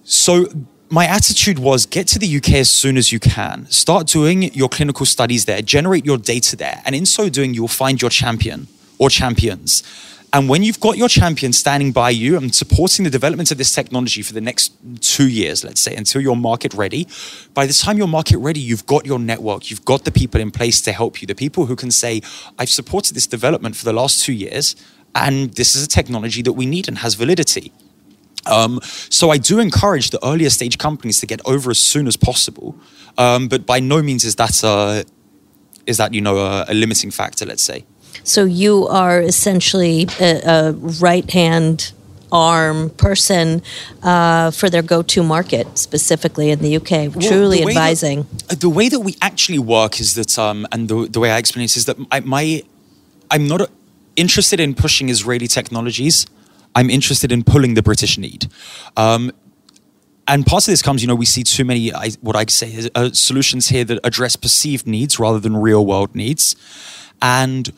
So 0.03 0.47
my 0.91 1.07
attitude 1.07 1.61
was 1.61 1.87
get 1.87 2.09
to 2.09 2.19
the 2.19 2.37
UK 2.37 2.55
as 2.55 2.69
soon 2.69 2.97
as 2.97 3.13
you 3.13 3.21
can. 3.21 3.67
Start 3.71 4.09
doing 4.09 4.53
your 4.53 4.69
clinical 4.69 5.07
studies 5.07 5.45
there, 5.45 5.63
generate 5.63 6.05
your 6.05 6.19
data 6.19 6.57
there, 6.57 6.83
and 6.85 6.97
in 6.97 7.07
so 7.07 7.29
doing, 7.29 7.55
you'll 7.55 7.69
find 7.69 8.03
your 8.03 8.11
champion 8.11 8.67
or 8.99 9.09
champions. 9.09 9.85
And 10.35 10.49
when 10.49 10.63
you've 10.63 10.81
got 10.81 10.97
your 10.97 11.09
champion 11.09 11.53
standing 11.53 11.93
by 11.93 12.09
you 12.09 12.39
and 12.39 12.55
supporting 12.55 13.05
the 13.05 13.11
development 13.11 13.51
of 13.51 13.59
this 13.59 13.71
technology 13.71 14.23
for 14.23 14.33
the 14.33 14.41
next 14.41 14.73
two 15.01 15.29
years, 15.29 15.63
let's 15.63 15.81
say, 15.81 15.95
until 15.95 16.23
you're 16.23 16.35
market 16.35 16.73
ready, 16.73 17.07
by 17.53 17.67
the 17.67 17.75
time 17.75 17.99
you're 17.99 18.09
market 18.09 18.39
ready, 18.39 18.59
you've 18.59 18.87
got 18.87 19.05
your 19.05 19.19
network, 19.19 19.71
you've 19.71 19.85
got 19.85 20.05
the 20.05 20.11
people 20.11 20.41
in 20.41 20.51
place 20.51 20.81
to 20.81 20.93
help 20.93 21.21
you, 21.21 21.27
the 21.27 21.35
people 21.35 21.67
who 21.67 21.77
can 21.77 21.91
say, 21.91 22.23
I've 22.59 22.71
supported 22.71 23.15
this 23.15 23.27
development 23.27 23.77
for 23.77 23.85
the 23.85 23.93
last 23.93 24.25
two 24.25 24.33
years, 24.33 24.75
and 25.15 25.53
this 25.55 25.75
is 25.77 25.85
a 25.85 25.89
technology 25.89 26.43
that 26.43 26.53
we 26.53 26.67
need 26.67 26.89
and 26.89 26.99
has 26.99 27.15
validity. 27.15 27.73
Um, 28.47 28.81
so 29.09 29.31
I 29.31 29.39
do 29.39 29.61
encourage 29.61 30.11
the 30.11 30.25
earlier 30.27 30.51
stage 30.51 30.77
companies 30.79 31.21
to 31.21 31.27
get 31.27 31.41
over 31.45 31.71
as 31.71 31.79
soon 31.79 32.07
as 32.07 32.17
possible, 32.17 32.75
um, 33.19 33.49
but 33.49 33.67
by 33.67 33.79
no 33.81 34.03
means 34.03 34.25
is 34.25 34.35
that 34.37 34.63
a, 34.65 35.05
is 35.87 35.97
that 35.99 36.13
you 36.13 36.21
know 36.21 36.39
a, 36.39 36.65
a 36.69 36.75
limiting 36.75 37.11
factor. 37.11 37.47
Let's 37.47 37.63
say. 37.63 37.85
So 38.25 38.45
you 38.45 38.87
are 38.89 39.21
essentially 39.21 40.07
a, 40.21 40.41
a 40.45 40.73
right 40.73 41.29
hand 41.31 41.93
arm 42.33 42.91
person 42.91 43.63
uh, 44.03 44.51
for 44.51 44.71
their 44.71 44.83
go 44.83 45.03
to 45.03 45.23
market, 45.23 45.79
specifically 45.79 46.51
in 46.51 46.61
the 46.61 46.77
UK, 46.77 46.91
Well, 47.15 47.21
truly 47.21 47.59
the 47.59 47.65
that- 47.65 47.71
advising. 47.71 48.27
uh, 48.51 48.55
the 48.55 48.71
way 48.71 48.89
that 48.89 49.01
we 49.01 49.17
actually 49.21 49.59
work 49.59 50.01
is 50.01 50.15
that, 50.15 50.39
um, 50.39 50.67
and 50.73 50.89
the, 50.89 51.09
the 51.11 51.21
way 51.21 51.31
I 51.31 51.37
explain 51.39 51.65
it 51.65 51.77
is 51.77 51.85
that 51.85 51.97
I, 52.11 52.21
my, 52.21 52.63
I'm 53.31 53.47
not 53.47 53.61
uh, 53.61 53.67
interested 54.17 54.61
in 54.61 54.75
pushing 54.75 55.09
Israeli 55.09 55.47
technologies. 55.47 56.27
I'm 56.75 56.91
interested 56.91 57.33
in 57.33 57.45
pulling 57.45 57.75
the 57.75 57.83
British 57.83 58.19
need. 58.19 58.51
Um, 58.97 59.33
and 60.29 60.47
part 60.47 60.63
of 60.63 60.73
this 60.73 60.83
comes, 60.83 61.03
you 61.03 61.09
know, 61.09 61.15
we 61.15 61.27
see 61.27 61.43
too 61.43 61.65
many, 61.65 61.93
I, 61.93 62.11
what 62.21 62.37
I'd 62.37 62.51
say, 62.51 62.73
is, 62.73 62.91
uh, 62.95 63.11
solutions 63.13 63.69
here 63.69 63.85
that 63.85 63.99
address 64.05 64.37
perceived 64.37 64.87
needs 64.87 65.19
rather 65.19 65.41
than 65.41 65.57
real 65.57 65.85
world 65.85 66.15
needs. 66.15 66.57
And 67.21 67.73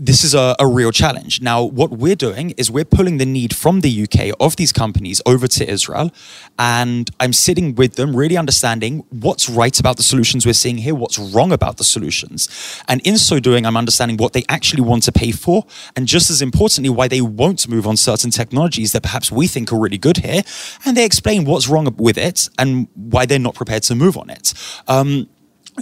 this 0.00 0.24
is 0.24 0.34
a, 0.34 0.56
a, 0.58 0.66
real 0.66 0.92
challenge. 0.92 1.42
Now, 1.42 1.62
what 1.62 1.90
we're 1.90 2.16
doing 2.16 2.52
is 2.56 2.70
we're 2.70 2.86
pulling 2.86 3.18
the 3.18 3.26
need 3.26 3.54
from 3.54 3.82
the 3.82 4.02
UK 4.04 4.34
of 4.40 4.56
these 4.56 4.72
companies 4.72 5.20
over 5.26 5.46
to 5.46 5.70
Israel. 5.70 6.10
And 6.58 7.10
I'm 7.20 7.34
sitting 7.34 7.74
with 7.74 7.96
them, 7.96 8.16
really 8.16 8.38
understanding 8.38 9.04
what's 9.10 9.50
right 9.50 9.78
about 9.78 9.98
the 9.98 10.02
solutions 10.02 10.46
we're 10.46 10.54
seeing 10.54 10.78
here, 10.78 10.94
what's 10.94 11.18
wrong 11.18 11.52
about 11.52 11.76
the 11.76 11.84
solutions. 11.84 12.48
And 12.88 13.02
in 13.06 13.18
so 13.18 13.40
doing, 13.40 13.66
I'm 13.66 13.76
understanding 13.76 14.16
what 14.16 14.32
they 14.32 14.42
actually 14.48 14.82
want 14.82 15.02
to 15.02 15.12
pay 15.12 15.32
for. 15.32 15.66
And 15.94 16.06
just 16.06 16.30
as 16.30 16.40
importantly, 16.40 16.88
why 16.88 17.06
they 17.06 17.20
won't 17.20 17.68
move 17.68 17.86
on 17.86 17.98
certain 17.98 18.30
technologies 18.30 18.92
that 18.92 19.02
perhaps 19.02 19.30
we 19.30 19.48
think 19.48 19.70
are 19.70 19.78
really 19.78 19.98
good 19.98 20.18
here. 20.18 20.42
And 20.86 20.96
they 20.96 21.04
explain 21.04 21.44
what's 21.44 21.68
wrong 21.68 21.94
with 21.98 22.16
it 22.16 22.48
and 22.58 22.88
why 22.94 23.26
they're 23.26 23.38
not 23.38 23.54
prepared 23.54 23.82
to 23.84 23.94
move 23.94 24.16
on 24.16 24.30
it. 24.30 24.54
Um, 24.88 25.28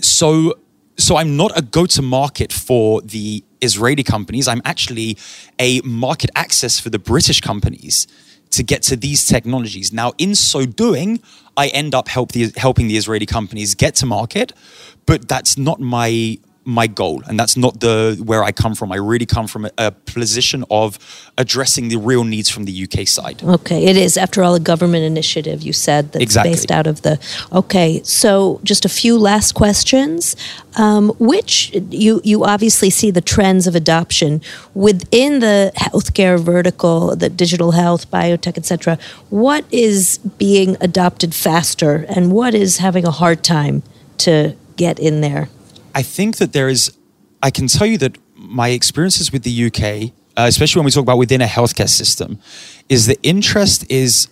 so 0.02 0.54
so 0.98 1.16
I'm 1.16 1.37
not 1.37 1.56
a 1.56 1.62
go-to 1.62 2.02
market 2.02 2.52
for 2.52 3.00
the 3.02 3.44
Israeli 3.61 4.03
companies. 4.03 4.49
I'm 4.49 4.62
actually 4.65 5.17
a 5.59 5.81
market 5.83 6.31
access 6.35 6.79
for 6.81 6.91
the 6.91 6.99
British 6.99 7.41
companies 7.41 8.07
to 8.50 8.62
get 8.62 8.83
to 8.83 8.97
these 8.97 9.25
technologies. 9.25 9.93
Now, 9.93 10.12
in 10.19 10.35
so 10.35 10.65
doing, 10.65 11.21
I 11.57 11.69
end 11.69 11.95
up 11.95 12.09
help 12.09 12.33
the, 12.33 12.53
helping 12.57 12.88
the 12.88 12.97
Israeli 12.97 13.27
companies 13.27 13.75
get 13.75 13.95
to 13.97 14.07
market, 14.07 14.53
but 15.07 15.29
that's 15.29 15.59
not 15.59 15.81
my 15.81 16.38
my 16.68 16.87
goal 16.87 17.22
and 17.26 17.40
that's 17.40 17.56
not 17.56 17.80
the 17.80 18.20
where 18.25 18.44
i 18.44 18.52
come 18.52 18.75
from. 18.75 18.92
I 18.92 18.96
really 18.96 19.25
come 19.25 19.46
from 19.46 19.64
a, 19.64 19.70
a, 19.78 19.90
position 19.90 20.64
of 20.70 20.98
addressing 21.38 21.88
the 21.88 21.96
real 21.96 22.25
needs 22.25 22.50
from 22.50 22.64
the 22.66 22.82
uk 22.84 23.08
side. 23.08 23.42
Okay 23.42 23.87
it 23.87 23.96
is. 23.96 24.18
After 24.18 24.42
all 24.42 24.54
a 24.54 24.60
government 24.60 25.04
initiative 25.04 25.62
you 25.62 25.72
said 25.72 26.12
that's 26.12 26.22
exactly. 26.22 26.52
based 26.52 26.70
out 26.70 26.87
of 26.87 27.00
the 27.02 27.18
okay 27.52 28.02
so 28.02 28.60
just 28.64 28.84
a 28.84 28.88
few 28.88 29.18
last 29.18 29.52
questions. 29.52 30.37
Um, 30.76 31.08
which 31.18 31.75
you 31.90 32.20
you 32.22 32.44
obviously 32.44 32.90
see 32.90 33.10
the 33.10 33.20
trends 33.20 33.66
of 33.66 33.75
adoption 33.75 34.42
within 34.75 35.40
the 35.40 35.72
healthcare 35.76 36.38
vertical 36.38 37.16
the 37.16 37.28
digital 37.28 37.72
health 37.72 38.08
biotech 38.12 38.56
etc 38.56 38.96
what 39.28 39.64
is 39.72 40.18
being 40.38 40.76
adopted 40.80 41.34
faster 41.34 42.06
and 42.08 42.30
what 42.30 42.54
is 42.54 42.78
having 42.78 43.04
a 43.04 43.10
hard 43.10 43.42
time 43.42 43.82
to 44.18 44.54
get 44.76 45.00
in 45.00 45.20
there 45.20 45.48
I 45.99 46.02
think 46.02 46.37
that 46.37 46.52
there 46.52 46.69
is, 46.69 46.97
I 47.43 47.50
can 47.50 47.67
tell 47.67 47.85
you 47.85 47.99
that 47.99 48.19
my 48.37 48.69
experiences 48.69 49.33
with 49.33 49.43
the 49.43 49.67
UK, 49.67 50.12
uh, 50.37 50.47
especially 50.47 50.78
when 50.78 50.85
we 50.85 50.93
talk 50.93 51.02
about 51.02 51.19
within 51.19 51.40
a 51.40 51.47
healthcare 51.47 51.88
system, 51.88 52.38
is 52.88 53.07
the 53.07 53.21
interest 53.25 53.85
is, 53.90 54.28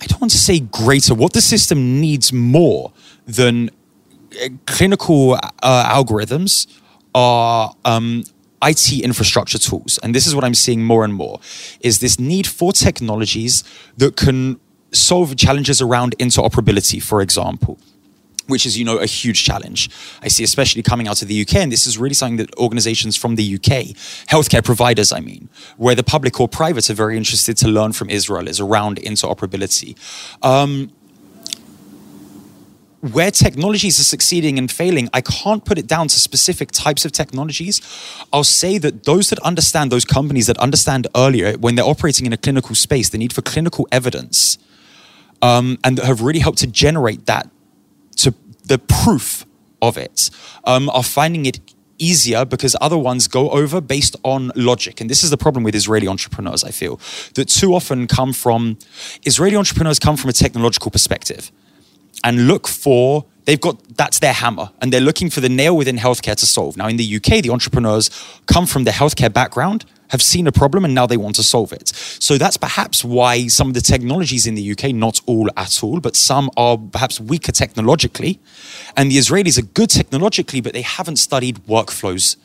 I 0.00 0.06
don't 0.06 0.20
want 0.20 0.30
to 0.30 0.38
say 0.38 0.60
greater. 0.60 1.12
What 1.12 1.32
the 1.32 1.40
system 1.40 2.00
needs 2.00 2.32
more 2.32 2.92
than 3.26 3.70
uh, 4.40 4.50
clinical 4.66 5.40
uh, 5.60 5.94
algorithms 5.96 6.68
are 7.12 7.74
um, 7.84 8.22
IT 8.62 8.92
infrastructure 8.92 9.58
tools. 9.58 9.98
And 10.04 10.14
this 10.14 10.24
is 10.24 10.36
what 10.36 10.44
I'm 10.44 10.54
seeing 10.54 10.84
more 10.84 11.02
and 11.02 11.14
more 11.14 11.40
is 11.80 11.98
this 11.98 12.16
need 12.20 12.46
for 12.46 12.72
technologies 12.72 13.64
that 13.96 14.14
can 14.14 14.60
solve 14.92 15.34
challenges 15.34 15.82
around 15.82 16.16
interoperability, 16.18 17.02
for 17.02 17.20
example 17.20 17.80
which 18.46 18.66
is, 18.66 18.78
you 18.78 18.84
know, 18.84 18.98
a 18.98 19.06
huge 19.06 19.44
challenge. 19.44 19.90
I 20.22 20.28
see, 20.28 20.44
especially 20.44 20.82
coming 20.82 21.08
out 21.08 21.22
of 21.22 21.28
the 21.28 21.40
UK, 21.40 21.56
and 21.56 21.72
this 21.72 21.86
is 21.86 21.98
really 21.98 22.14
something 22.14 22.36
that 22.36 22.54
organizations 22.56 23.16
from 23.16 23.36
the 23.36 23.54
UK, 23.54 23.96
healthcare 24.28 24.64
providers, 24.64 25.12
I 25.12 25.20
mean, 25.20 25.48
where 25.76 25.94
the 25.94 26.04
public 26.04 26.40
or 26.40 26.48
private 26.48 26.88
are 26.90 26.94
very 26.94 27.16
interested 27.16 27.56
to 27.58 27.68
learn 27.68 27.92
from 27.92 28.10
Israel, 28.10 28.48
is 28.48 28.60
around 28.60 28.98
interoperability. 28.98 29.96
Um, 30.42 30.92
where 33.12 33.30
technologies 33.30 34.00
are 34.00 34.04
succeeding 34.04 34.58
and 34.58 34.70
failing, 34.70 35.08
I 35.12 35.20
can't 35.20 35.64
put 35.64 35.78
it 35.78 35.86
down 35.86 36.08
to 36.08 36.18
specific 36.18 36.70
types 36.72 37.04
of 37.04 37.12
technologies. 37.12 37.80
I'll 38.32 38.44
say 38.44 38.78
that 38.78 39.04
those 39.04 39.30
that 39.30 39.38
understand, 39.40 39.92
those 39.92 40.04
companies 40.04 40.46
that 40.46 40.58
understand 40.58 41.06
earlier, 41.14 41.52
when 41.58 41.74
they're 41.74 41.84
operating 41.84 42.26
in 42.26 42.32
a 42.32 42.36
clinical 42.36 42.74
space, 42.74 43.08
the 43.08 43.18
need 43.18 43.32
for 43.32 43.42
clinical 43.42 43.86
evidence, 43.92 44.58
um, 45.42 45.78
and 45.84 45.98
that 45.98 46.06
have 46.06 46.22
really 46.22 46.40
helped 46.40 46.58
to 46.58 46.66
generate 46.66 47.26
that 47.26 47.50
the 48.66 48.78
proof 48.78 49.46
of 49.82 49.96
it 49.96 50.30
um, 50.64 50.88
are 50.90 51.02
finding 51.02 51.46
it 51.46 51.60
easier 51.98 52.44
because 52.44 52.76
other 52.80 52.98
ones 52.98 53.28
go 53.28 53.50
over 53.50 53.80
based 53.80 54.16
on 54.22 54.52
logic. 54.54 55.00
And 55.00 55.08
this 55.08 55.24
is 55.24 55.30
the 55.30 55.36
problem 55.36 55.64
with 55.64 55.74
Israeli 55.74 56.08
entrepreneurs, 56.08 56.62
I 56.64 56.70
feel, 56.70 57.00
that 57.34 57.48
too 57.48 57.74
often 57.74 58.06
come 58.06 58.32
from 58.32 58.78
Israeli 59.24 59.56
entrepreneurs 59.56 59.98
come 59.98 60.16
from 60.16 60.30
a 60.30 60.32
technological 60.32 60.90
perspective 60.90 61.50
and 62.22 62.46
look 62.46 62.68
for 62.68 63.24
they've 63.46 63.60
got 63.60 63.80
that's 63.96 64.18
their 64.18 64.34
hammer 64.34 64.70
and 64.80 64.92
they're 64.92 65.00
looking 65.00 65.30
for 65.30 65.40
the 65.40 65.48
nail 65.48 65.76
within 65.76 65.96
healthcare 65.96 66.36
to 66.36 66.46
solve. 66.46 66.76
Now 66.76 66.88
in 66.88 66.96
the 66.96 67.16
UK, 67.16 67.42
the 67.42 67.50
entrepreneurs 67.50 68.10
come 68.46 68.66
from 68.66 68.84
the 68.84 68.90
healthcare 68.90 69.32
background 69.32 69.86
have 70.10 70.22
seen 70.22 70.46
a 70.46 70.52
problem 70.52 70.84
and 70.84 70.94
now 70.94 71.06
they 71.06 71.16
want 71.16 71.34
to 71.36 71.42
solve 71.42 71.72
it. 71.72 71.88
So 71.88 72.38
that's 72.38 72.56
perhaps 72.56 73.04
why 73.04 73.48
some 73.48 73.68
of 73.68 73.74
the 73.74 73.80
technologies 73.80 74.46
in 74.46 74.54
the 74.54 74.70
UK, 74.72 74.94
not 74.94 75.20
all 75.26 75.48
at 75.56 75.82
all, 75.82 76.00
but 76.00 76.14
some 76.14 76.50
are 76.56 76.78
perhaps 76.78 77.20
weaker 77.20 77.52
technologically. 77.52 78.38
And 78.96 79.10
the 79.10 79.16
Israelis 79.16 79.58
are 79.58 79.66
good 79.66 79.90
technologically, 79.90 80.60
but 80.60 80.74
they 80.74 80.82
haven't 80.82 81.16
studied 81.16 81.56
workflows 81.66 82.36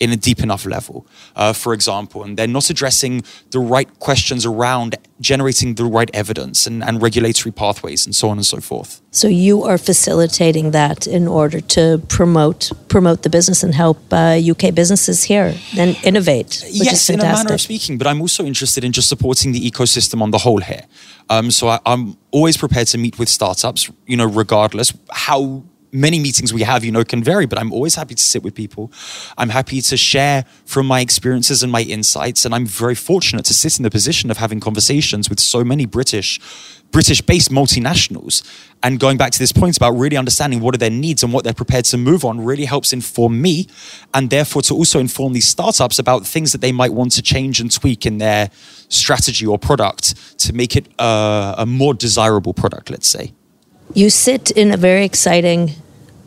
in 0.00 0.10
a 0.10 0.16
deep 0.16 0.40
enough 0.40 0.64
level, 0.64 1.06
uh, 1.36 1.52
for 1.52 1.74
example, 1.74 2.24
and 2.24 2.36
they're 2.36 2.46
not 2.46 2.70
addressing 2.70 3.22
the 3.50 3.60
right 3.60 3.88
questions 4.00 4.46
around 4.46 4.96
generating 5.20 5.74
the 5.74 5.84
right 5.84 6.10
evidence 6.14 6.66
and, 6.66 6.82
and 6.82 7.02
regulatory 7.02 7.52
pathways 7.52 8.06
and 8.06 8.16
so 8.16 8.30
on 8.30 8.38
and 8.38 8.46
so 8.46 8.60
forth. 8.60 9.02
So 9.10 9.28
you 9.28 9.62
are 9.64 9.76
facilitating 9.76 10.70
that 10.70 11.06
in 11.06 11.28
order 11.28 11.60
to 11.60 12.02
promote 12.08 12.72
promote 12.88 13.22
the 13.22 13.28
business 13.28 13.62
and 13.62 13.74
help 13.74 13.98
uh, 14.12 14.40
UK 14.52 14.74
businesses 14.74 15.24
here 15.24 15.54
and 15.76 15.96
innovate. 16.02 16.64
yes, 16.68 17.10
in 17.10 17.20
a 17.20 17.24
manner 17.24 17.54
of 17.54 17.60
speaking, 17.60 17.98
but 17.98 18.06
I'm 18.06 18.20
also 18.20 18.44
interested 18.44 18.82
in 18.84 18.92
just 18.92 19.08
supporting 19.08 19.52
the 19.52 19.70
ecosystem 19.70 20.22
on 20.22 20.30
the 20.30 20.38
whole 20.38 20.60
here. 20.60 20.84
Um, 21.28 21.50
so 21.50 21.68
I, 21.68 21.78
I'm 21.84 22.16
always 22.30 22.56
prepared 22.56 22.86
to 22.88 22.98
meet 22.98 23.18
with 23.18 23.28
startups, 23.28 23.90
you 24.06 24.16
know, 24.16 24.26
regardless 24.26 24.92
how 25.10 25.62
many 25.92 26.18
meetings 26.18 26.52
we 26.52 26.62
have, 26.62 26.84
you 26.84 26.92
know, 26.92 27.04
can 27.04 27.22
vary, 27.22 27.46
but 27.46 27.58
I'm 27.58 27.72
always 27.72 27.94
happy 27.94 28.14
to 28.14 28.22
sit 28.22 28.42
with 28.42 28.54
people. 28.54 28.92
I'm 29.36 29.48
happy 29.48 29.80
to 29.80 29.96
share 29.96 30.44
from 30.64 30.86
my 30.86 31.00
experiences 31.00 31.62
and 31.62 31.72
my 31.72 31.82
insights. 31.82 32.44
And 32.44 32.54
I'm 32.54 32.66
very 32.66 32.94
fortunate 32.94 33.44
to 33.46 33.54
sit 33.54 33.78
in 33.78 33.82
the 33.82 33.90
position 33.90 34.30
of 34.30 34.36
having 34.36 34.60
conversations 34.60 35.28
with 35.28 35.40
so 35.40 35.64
many 35.64 35.86
British, 35.86 36.40
British 36.90 37.20
based 37.20 37.50
multinationals. 37.50 38.44
And 38.82 38.98
going 38.98 39.16
back 39.16 39.32
to 39.32 39.38
this 39.38 39.52
point 39.52 39.76
about 39.76 39.92
really 39.92 40.16
understanding 40.16 40.60
what 40.60 40.74
are 40.74 40.78
their 40.78 40.90
needs 40.90 41.22
and 41.22 41.32
what 41.32 41.44
they're 41.44 41.52
prepared 41.52 41.84
to 41.86 41.98
move 41.98 42.24
on 42.24 42.42
really 42.44 42.64
helps 42.64 42.92
inform 42.92 43.40
me 43.42 43.66
and 44.14 44.30
therefore 44.30 44.62
to 44.62 44.74
also 44.74 44.98
inform 44.98 45.32
these 45.32 45.48
startups 45.48 45.98
about 45.98 46.26
things 46.26 46.52
that 46.52 46.60
they 46.60 46.72
might 46.72 46.92
want 46.92 47.12
to 47.12 47.22
change 47.22 47.60
and 47.60 47.70
tweak 47.72 48.06
in 48.06 48.18
their 48.18 48.48
strategy 48.88 49.46
or 49.46 49.58
product 49.58 50.38
to 50.38 50.52
make 50.52 50.76
it 50.76 50.86
a, 50.98 51.54
a 51.58 51.66
more 51.66 51.94
desirable 51.94 52.54
product, 52.54 52.90
let's 52.90 53.08
say 53.08 53.32
you 53.94 54.10
sit 54.10 54.50
in 54.50 54.72
a 54.72 54.76
very 54.76 55.04
exciting 55.04 55.72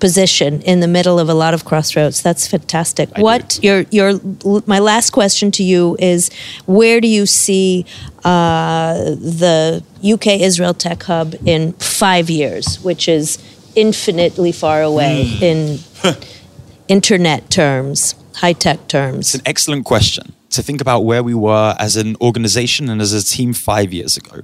position 0.04 0.62
in 0.64 0.82
the 0.82 0.88
middle 0.88 1.18
of 1.18 1.30
a 1.30 1.34
lot 1.34 1.54
of 1.54 1.64
crossroads. 1.64 2.22
That's 2.22 2.46
fantastic. 2.46 3.10
I 3.16 3.22
what 3.22 3.58
do. 3.62 3.68
your 3.68 3.80
your 3.90 4.20
my 4.68 4.80
last 4.80 5.12
question 5.12 5.50
to 5.52 5.64
you 5.64 5.96
is 5.98 6.30
where 6.66 7.00
do 7.00 7.08
you 7.08 7.26
see 7.26 7.86
uh, 8.26 8.96
the 9.40 9.82
UK 10.04 10.28
Israel 10.42 10.74
Tech 10.74 11.04
Hub 11.04 11.36
in 11.46 11.72
five 11.74 12.30
years, 12.30 12.84
which 12.84 13.08
is 13.08 13.38
infinitely 13.76 14.52
far 14.52 14.82
away 14.82 15.26
mm. 15.26 15.42
in 15.42 16.14
internet 16.90 17.50
terms, 17.50 18.16
high 18.36 18.54
tech 18.54 18.90
terms? 18.90 19.28
It's 19.28 19.36
an 19.36 19.48
excellent 19.48 19.86
question 19.86 20.34
to 20.50 20.62
think 20.62 20.82
about 20.82 21.06
where 21.06 21.24
we 21.24 21.34
were 21.34 21.76
as 21.80 21.96
an 21.96 22.18
organization 22.20 22.90
and 22.90 23.02
as 23.02 23.14
a 23.14 23.24
team 23.24 23.54
five 23.54 23.94
years 23.94 24.18
ago. 24.18 24.42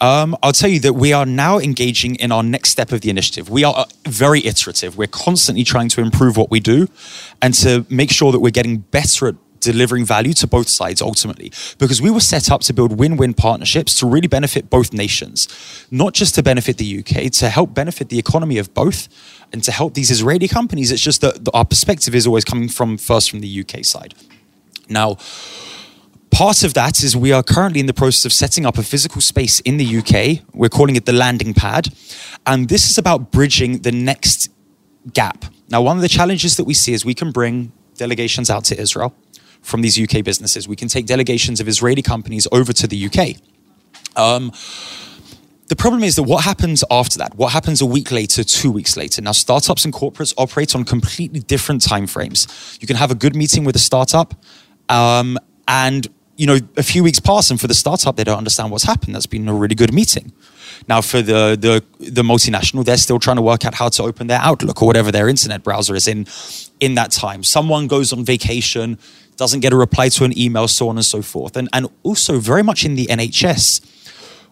Um, 0.00 0.36
I'll 0.42 0.52
tell 0.52 0.70
you 0.70 0.80
that 0.80 0.94
we 0.94 1.12
are 1.12 1.26
now 1.26 1.58
engaging 1.58 2.14
in 2.16 2.30
our 2.30 2.42
next 2.42 2.70
step 2.70 2.92
of 2.92 3.00
the 3.00 3.10
initiative. 3.10 3.50
We 3.50 3.64
are 3.64 3.74
uh, 3.74 3.84
very 4.06 4.44
iterative. 4.46 4.96
We're 4.96 5.08
constantly 5.08 5.64
trying 5.64 5.88
to 5.90 6.00
improve 6.00 6.36
what 6.36 6.50
we 6.50 6.60
do 6.60 6.88
and 7.42 7.52
to 7.54 7.84
make 7.90 8.10
sure 8.10 8.30
that 8.32 8.38
we're 8.38 8.50
getting 8.50 8.78
better 8.78 9.28
at 9.28 9.34
delivering 9.60 10.04
value 10.04 10.32
to 10.32 10.46
both 10.46 10.68
sides 10.68 11.02
ultimately 11.02 11.52
because 11.78 12.00
we 12.00 12.10
were 12.10 12.20
set 12.20 12.48
up 12.48 12.60
to 12.60 12.72
build 12.72 12.96
win-win 12.96 13.34
partnerships 13.34 13.98
to 13.98 14.06
really 14.06 14.28
benefit 14.28 14.70
both 14.70 14.92
nations 14.92 15.48
not 15.90 16.14
just 16.14 16.32
to 16.36 16.44
benefit 16.44 16.78
the 16.78 17.00
UK 17.00 17.30
to 17.30 17.48
help 17.48 17.74
benefit 17.74 18.08
the 18.08 18.20
economy 18.20 18.58
of 18.58 18.72
both 18.72 19.08
and 19.52 19.64
to 19.64 19.72
help 19.72 19.94
these 19.94 20.12
Israeli 20.12 20.46
companies 20.46 20.92
it's 20.92 21.02
just 21.02 21.22
that 21.22 21.48
our 21.52 21.64
perspective 21.64 22.14
is 22.14 22.24
always 22.24 22.44
coming 22.44 22.68
from 22.68 22.96
first 22.96 23.30
from 23.30 23.40
the 23.40 23.60
UK 23.60 23.84
side 23.84 24.14
now 24.88 25.16
Part 26.38 26.62
of 26.62 26.74
that 26.74 27.02
is 27.02 27.16
we 27.16 27.32
are 27.32 27.42
currently 27.42 27.80
in 27.80 27.86
the 27.86 27.92
process 27.92 28.24
of 28.24 28.32
setting 28.32 28.64
up 28.64 28.78
a 28.78 28.84
physical 28.84 29.20
space 29.20 29.58
in 29.58 29.76
the 29.76 29.98
UK. 29.98 30.46
We're 30.54 30.68
calling 30.68 30.94
it 30.94 31.04
the 31.04 31.12
landing 31.12 31.52
pad. 31.52 31.88
And 32.46 32.68
this 32.68 32.88
is 32.88 32.96
about 32.96 33.32
bridging 33.32 33.78
the 33.82 33.90
next 33.90 34.48
gap. 35.12 35.46
Now, 35.68 35.82
one 35.82 35.96
of 35.96 36.02
the 36.02 36.08
challenges 36.08 36.56
that 36.56 36.62
we 36.62 36.74
see 36.74 36.92
is 36.92 37.04
we 37.04 37.12
can 37.12 37.32
bring 37.32 37.72
delegations 37.96 38.50
out 38.50 38.62
to 38.66 38.80
Israel 38.80 39.16
from 39.62 39.82
these 39.82 40.00
UK 40.00 40.22
businesses. 40.22 40.68
We 40.68 40.76
can 40.76 40.86
take 40.86 41.06
delegations 41.06 41.58
of 41.58 41.66
Israeli 41.66 42.02
companies 42.02 42.46
over 42.52 42.72
to 42.72 42.86
the 42.86 43.06
UK. 43.06 43.34
Um, 44.14 44.52
the 45.66 45.74
problem 45.74 46.04
is 46.04 46.14
that 46.14 46.22
what 46.22 46.44
happens 46.44 46.84
after 46.88 47.18
that? 47.18 47.34
What 47.34 47.52
happens 47.52 47.80
a 47.80 47.86
week 47.86 48.12
later, 48.12 48.44
two 48.44 48.70
weeks 48.70 48.96
later? 48.96 49.20
Now, 49.22 49.32
startups 49.32 49.84
and 49.84 49.92
corporates 49.92 50.34
operate 50.38 50.76
on 50.76 50.84
completely 50.84 51.40
different 51.40 51.82
timeframes. 51.82 52.80
You 52.80 52.86
can 52.86 52.94
have 52.94 53.10
a 53.10 53.16
good 53.16 53.34
meeting 53.34 53.64
with 53.64 53.74
a 53.74 53.80
startup, 53.80 54.34
um, 54.88 55.36
and 55.66 56.06
you 56.38 56.46
know, 56.46 56.58
a 56.76 56.84
few 56.84 57.02
weeks 57.02 57.18
pass, 57.18 57.50
and 57.50 57.60
for 57.60 57.66
the 57.66 57.74
startup, 57.74 58.14
they 58.16 58.22
don't 58.22 58.38
understand 58.38 58.70
what's 58.70 58.84
happened. 58.84 59.14
That's 59.14 59.26
been 59.26 59.48
a 59.48 59.52
really 59.52 59.74
good 59.74 59.92
meeting. 59.92 60.32
Now, 60.88 61.00
for 61.00 61.20
the 61.20 61.58
the 61.60 61.82
the 61.98 62.22
multinational, 62.22 62.84
they're 62.84 62.96
still 62.96 63.18
trying 63.18 63.36
to 63.36 63.42
work 63.42 63.64
out 63.64 63.74
how 63.74 63.88
to 63.88 64.04
open 64.04 64.28
their 64.28 64.38
Outlook 64.40 64.80
or 64.80 64.86
whatever 64.86 65.10
their 65.10 65.28
internet 65.28 65.64
browser 65.64 65.96
is 65.96 66.06
in 66.06 66.26
in 66.78 66.94
that 66.94 67.10
time. 67.10 67.42
Someone 67.42 67.88
goes 67.88 68.12
on 68.12 68.24
vacation, 68.24 68.98
doesn't 69.36 69.60
get 69.60 69.72
a 69.72 69.76
reply 69.76 70.08
to 70.10 70.24
an 70.24 70.38
email, 70.38 70.68
so 70.68 70.88
on 70.88 70.96
and 70.96 71.04
so 71.04 71.22
forth, 71.22 71.56
and 71.56 71.68
and 71.72 71.88
also 72.04 72.38
very 72.38 72.62
much 72.62 72.84
in 72.84 72.94
the 72.94 73.06
NHS, 73.06 73.80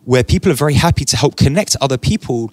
where 0.05 0.25
people 0.25 0.51
are 0.51 0.57
very 0.57 0.75
happy 0.75 1.05
to 1.05 1.17
help 1.17 1.37
connect 1.37 1.77
other 1.81 1.99
people 1.99 2.51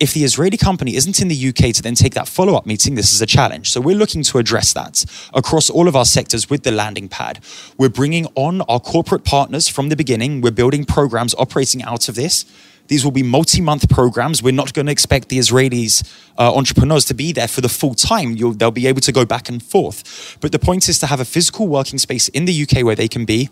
if 0.00 0.12
the 0.12 0.24
Israeli 0.24 0.56
company 0.56 0.96
isn't 0.96 1.20
in 1.20 1.28
the 1.28 1.48
UK 1.48 1.72
to 1.74 1.82
then 1.82 1.94
take 1.94 2.14
that 2.14 2.28
follow 2.28 2.54
up 2.54 2.66
meeting, 2.66 2.94
this 2.94 3.12
is 3.12 3.22
a 3.22 3.26
challenge. 3.26 3.70
So 3.70 3.80
we're 3.80 3.96
looking 3.96 4.22
to 4.24 4.38
address 4.38 4.72
that 4.72 5.04
across 5.32 5.70
all 5.70 5.88
of 5.88 5.94
our 5.94 6.04
sectors 6.04 6.50
with 6.50 6.64
the 6.64 6.72
landing 6.72 7.08
pad. 7.08 7.40
We're 7.78 7.88
bringing 7.88 8.26
on 8.34 8.62
our 8.62 8.80
corporate 8.80 9.24
partners 9.24 9.68
from 9.68 9.88
the 9.88 9.96
beginning. 9.96 10.40
We're 10.40 10.50
building 10.50 10.84
programs 10.84 11.34
operating 11.36 11.82
out 11.82 12.08
of 12.08 12.16
this. 12.16 12.44
These 12.88 13.04
will 13.04 13.12
be 13.12 13.22
multi 13.22 13.60
month 13.60 13.88
programs. 13.88 14.42
We're 14.42 14.52
not 14.52 14.74
going 14.74 14.86
to 14.86 14.92
expect 14.92 15.28
the 15.28 15.38
Israelis 15.38 16.06
uh, 16.38 16.54
entrepreneurs 16.54 17.06
to 17.06 17.14
be 17.14 17.32
there 17.32 17.48
for 17.48 17.60
the 17.60 17.68
full 17.68 17.94
time. 17.94 18.32
You'll, 18.32 18.52
they'll 18.52 18.70
be 18.70 18.86
able 18.86 19.00
to 19.00 19.12
go 19.12 19.24
back 19.24 19.48
and 19.48 19.62
forth. 19.62 20.36
But 20.40 20.52
the 20.52 20.58
point 20.58 20.88
is 20.88 20.98
to 20.98 21.06
have 21.06 21.20
a 21.20 21.24
physical 21.24 21.66
working 21.66 21.98
space 21.98 22.28
in 22.28 22.44
the 22.44 22.62
UK 22.62 22.84
where 22.84 22.94
they 22.94 23.08
can 23.08 23.24
be 23.24 23.48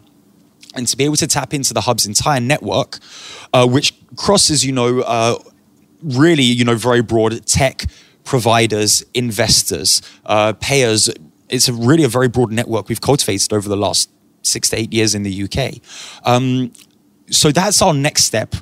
and 0.74 0.87
to 0.88 0.96
be 0.96 1.05
able 1.05 1.16
to 1.16 1.26
tap 1.26 1.55
into 1.55 1.72
the 1.74 1.83
hub's 1.83 2.07
entire 2.07 2.40
network, 2.40 2.98
uh, 3.52 3.66
which 3.66 3.94
crosses, 4.16 4.64
you 4.64 4.72
know, 4.72 5.00
uh, 5.00 5.38
really, 6.03 6.43
you 6.43 6.65
know, 6.65 6.77
very 6.77 7.03
broad 7.03 7.47
tech 7.47 7.87
providers, 8.25 9.05
investors, 9.15 10.03
uh, 10.27 10.53
payers. 10.55 11.11
It's 11.49 11.69
a 11.69 11.73
really 11.73 12.05
a 12.05 12.09
very 12.09 12.29
broad 12.29 12.53
network 12.53 12.88
we've 12.88 13.01
cultivated 13.01 13.53
over 13.53 13.69
the 13.69 13.77
last 13.77 14.11
six 14.43 14.71
to 14.71 14.77
eight 14.77 14.93
years 14.93 15.15
in 15.15 15.23
the 15.23 15.45
UK. 15.45 15.81
Um, 16.25 16.73
so 17.31 17.51
that's 17.51 17.81
our 17.83 17.95
next 17.95 18.25
step. 18.25 18.55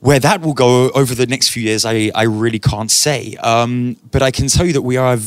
Where 0.00 0.18
that 0.18 0.40
will 0.40 0.54
go 0.54 0.90
over 0.90 1.14
the 1.14 1.26
next 1.26 1.50
few 1.50 1.62
years, 1.62 1.84
I, 1.84 2.10
I 2.14 2.22
really 2.22 2.58
can't 2.58 2.90
say. 2.90 3.36
Um, 3.36 3.96
but 4.10 4.22
I 4.22 4.30
can 4.30 4.48
tell 4.48 4.64
you 4.64 4.72
that 4.72 4.82
we 4.82 4.96
are, 4.96 5.18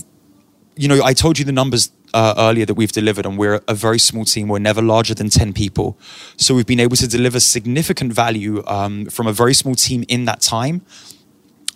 you 0.75 0.87
know, 0.87 1.03
I 1.03 1.13
told 1.13 1.37
you 1.37 1.45
the 1.45 1.51
numbers 1.51 1.91
uh, 2.13 2.33
earlier 2.37 2.65
that 2.65 2.75
we've 2.75 2.91
delivered, 2.91 3.25
and 3.25 3.37
we're 3.37 3.61
a 3.67 3.73
very 3.73 3.99
small 3.99 4.25
team. 4.25 4.47
We're 4.47 4.59
never 4.59 4.81
larger 4.81 5.13
than 5.13 5.29
10 5.29 5.53
people. 5.53 5.97
So 6.37 6.55
we've 6.55 6.65
been 6.65 6.79
able 6.79 6.95
to 6.97 7.07
deliver 7.07 7.39
significant 7.39 8.13
value 8.13 8.63
um, 8.67 9.05
from 9.07 9.27
a 9.27 9.33
very 9.33 9.53
small 9.53 9.75
team 9.75 10.05
in 10.07 10.25
that 10.25 10.41
time. 10.41 10.81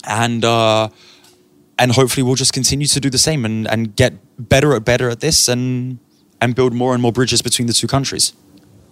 And, 0.04 0.46
uh, 0.46 0.90
and 1.78 1.92
hopefully 1.92 2.24
we'll 2.24 2.36
just 2.36 2.54
continue 2.54 2.88
to 2.88 3.00
do 3.00 3.10
the 3.10 3.18
same 3.18 3.46
and, 3.46 3.68
and 3.68 3.96
get 3.96 4.14
better 4.38 4.74
at 4.74 4.86
better 4.86 5.10
at 5.10 5.20
this 5.20 5.48
and, 5.48 6.00
and 6.40 6.56
build 6.56 6.74
more 6.74 6.94
and 6.94 7.02
more 7.02 7.12
bridges 7.12 7.42
between 7.42 7.68
the 7.68 7.74
two 7.74 7.88
countries. 7.88 8.34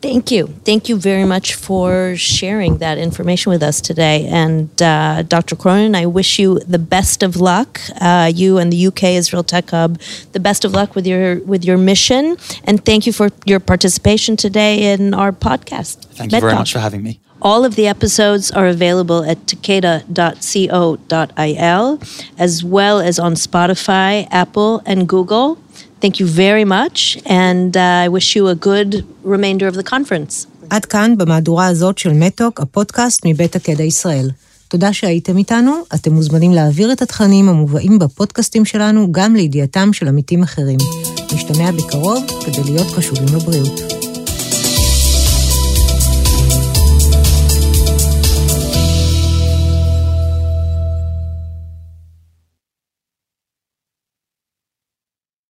Thank 0.06 0.30
you. 0.30 0.46
Thank 0.63 0.88
you 0.88 0.98
very 0.98 1.26
much 1.26 1.56
for 1.56 2.15
sharing 2.15 2.78
that 2.78 3.00
information 3.00 3.50
with 3.50 3.63
us 3.63 3.82
today. 3.82 4.28
And 4.28 4.70
uh, 4.80 5.24
Dr. 5.24 5.56
Cronin, 5.56 5.96
I 5.96 6.06
wish 6.06 6.38
you 6.38 6.60
the 6.60 6.78
best 6.78 7.24
of 7.24 7.38
luck. 7.38 7.82
Uh, 8.00 8.32
you 8.32 8.60
and 8.60 8.72
the 8.72 8.86
UK 8.86 9.04
Israel 9.22 9.44
Tech 9.44 9.72
Hub, 9.72 10.00
the 10.34 10.39
best 10.39 10.63
of 10.63 10.74
luck 10.74 10.94
with 10.94 11.08
your 11.08 11.39
with 11.39 11.65
your 11.65 11.80
mission. 11.80 12.38
And 12.65 12.86
thank 12.86 13.08
you 13.08 13.13
for 13.13 13.30
your 13.48 13.60
participation 13.60 14.38
today 14.38 14.94
in 14.94 15.15
our 15.15 15.32
podcast. 15.32 16.06
Thank 16.13 16.34
you 16.34 16.39
very 16.39 16.54
much 16.54 16.72
for 16.72 16.80
having 16.80 17.02
me. 17.02 17.20
All 17.41 17.65
of 17.65 17.76
the 17.76 17.88
episodes 17.88 18.52
are 18.52 18.68
available 18.68 19.24
at 19.24 19.39
takeda.co.il, 19.48 20.00
as 22.38 22.63
well 22.63 23.00
as 23.00 23.18
on 23.18 23.34
Spotify, 23.34 24.28
Apple, 24.30 24.84
and 24.86 25.10
Google. 25.10 25.58
Thank 26.01 26.19
you 26.19 26.27
very 26.27 26.65
much, 26.65 27.17
and 27.25 27.71
uh, 27.77 28.05
I 28.05 28.08
wish 28.10 28.36
you 28.36 28.47
a 28.47 28.55
good 28.55 28.91
remainder 29.23 29.67
of 29.67 29.75
the 29.75 29.84
conference. 29.84 30.47
עד 30.69 30.86
כאן 30.86 31.17
במהדורה 31.17 31.67
הזאת 31.67 31.97
של 31.97 32.13
מתוק, 32.13 32.62
הפודקאסט 32.62 33.21
מבית 33.25 33.55
הקדע 33.55 33.84
ישראל. 33.84 34.29
תודה 34.67 34.93
שהייתם 34.93 35.38
איתנו, 35.38 35.71
אתם 35.95 36.13
מוזמנים 36.13 36.51
להעביר 36.51 36.91
את 36.91 37.01
התכנים 37.01 37.49
המובאים 37.49 37.99
בפודקאסטים 37.99 38.65
שלנו 38.65 39.12
גם 39.12 39.36
לידיעתם 39.36 39.93
של 39.93 40.08
עמיתים 40.08 40.43
אחרים. 40.43 40.77
נשתמע 41.34 41.71
בקרוב 41.71 42.25
כדי 42.45 42.71
להיות 42.71 42.88
קשובים 42.97 43.36
לבריאות. 43.36 44.05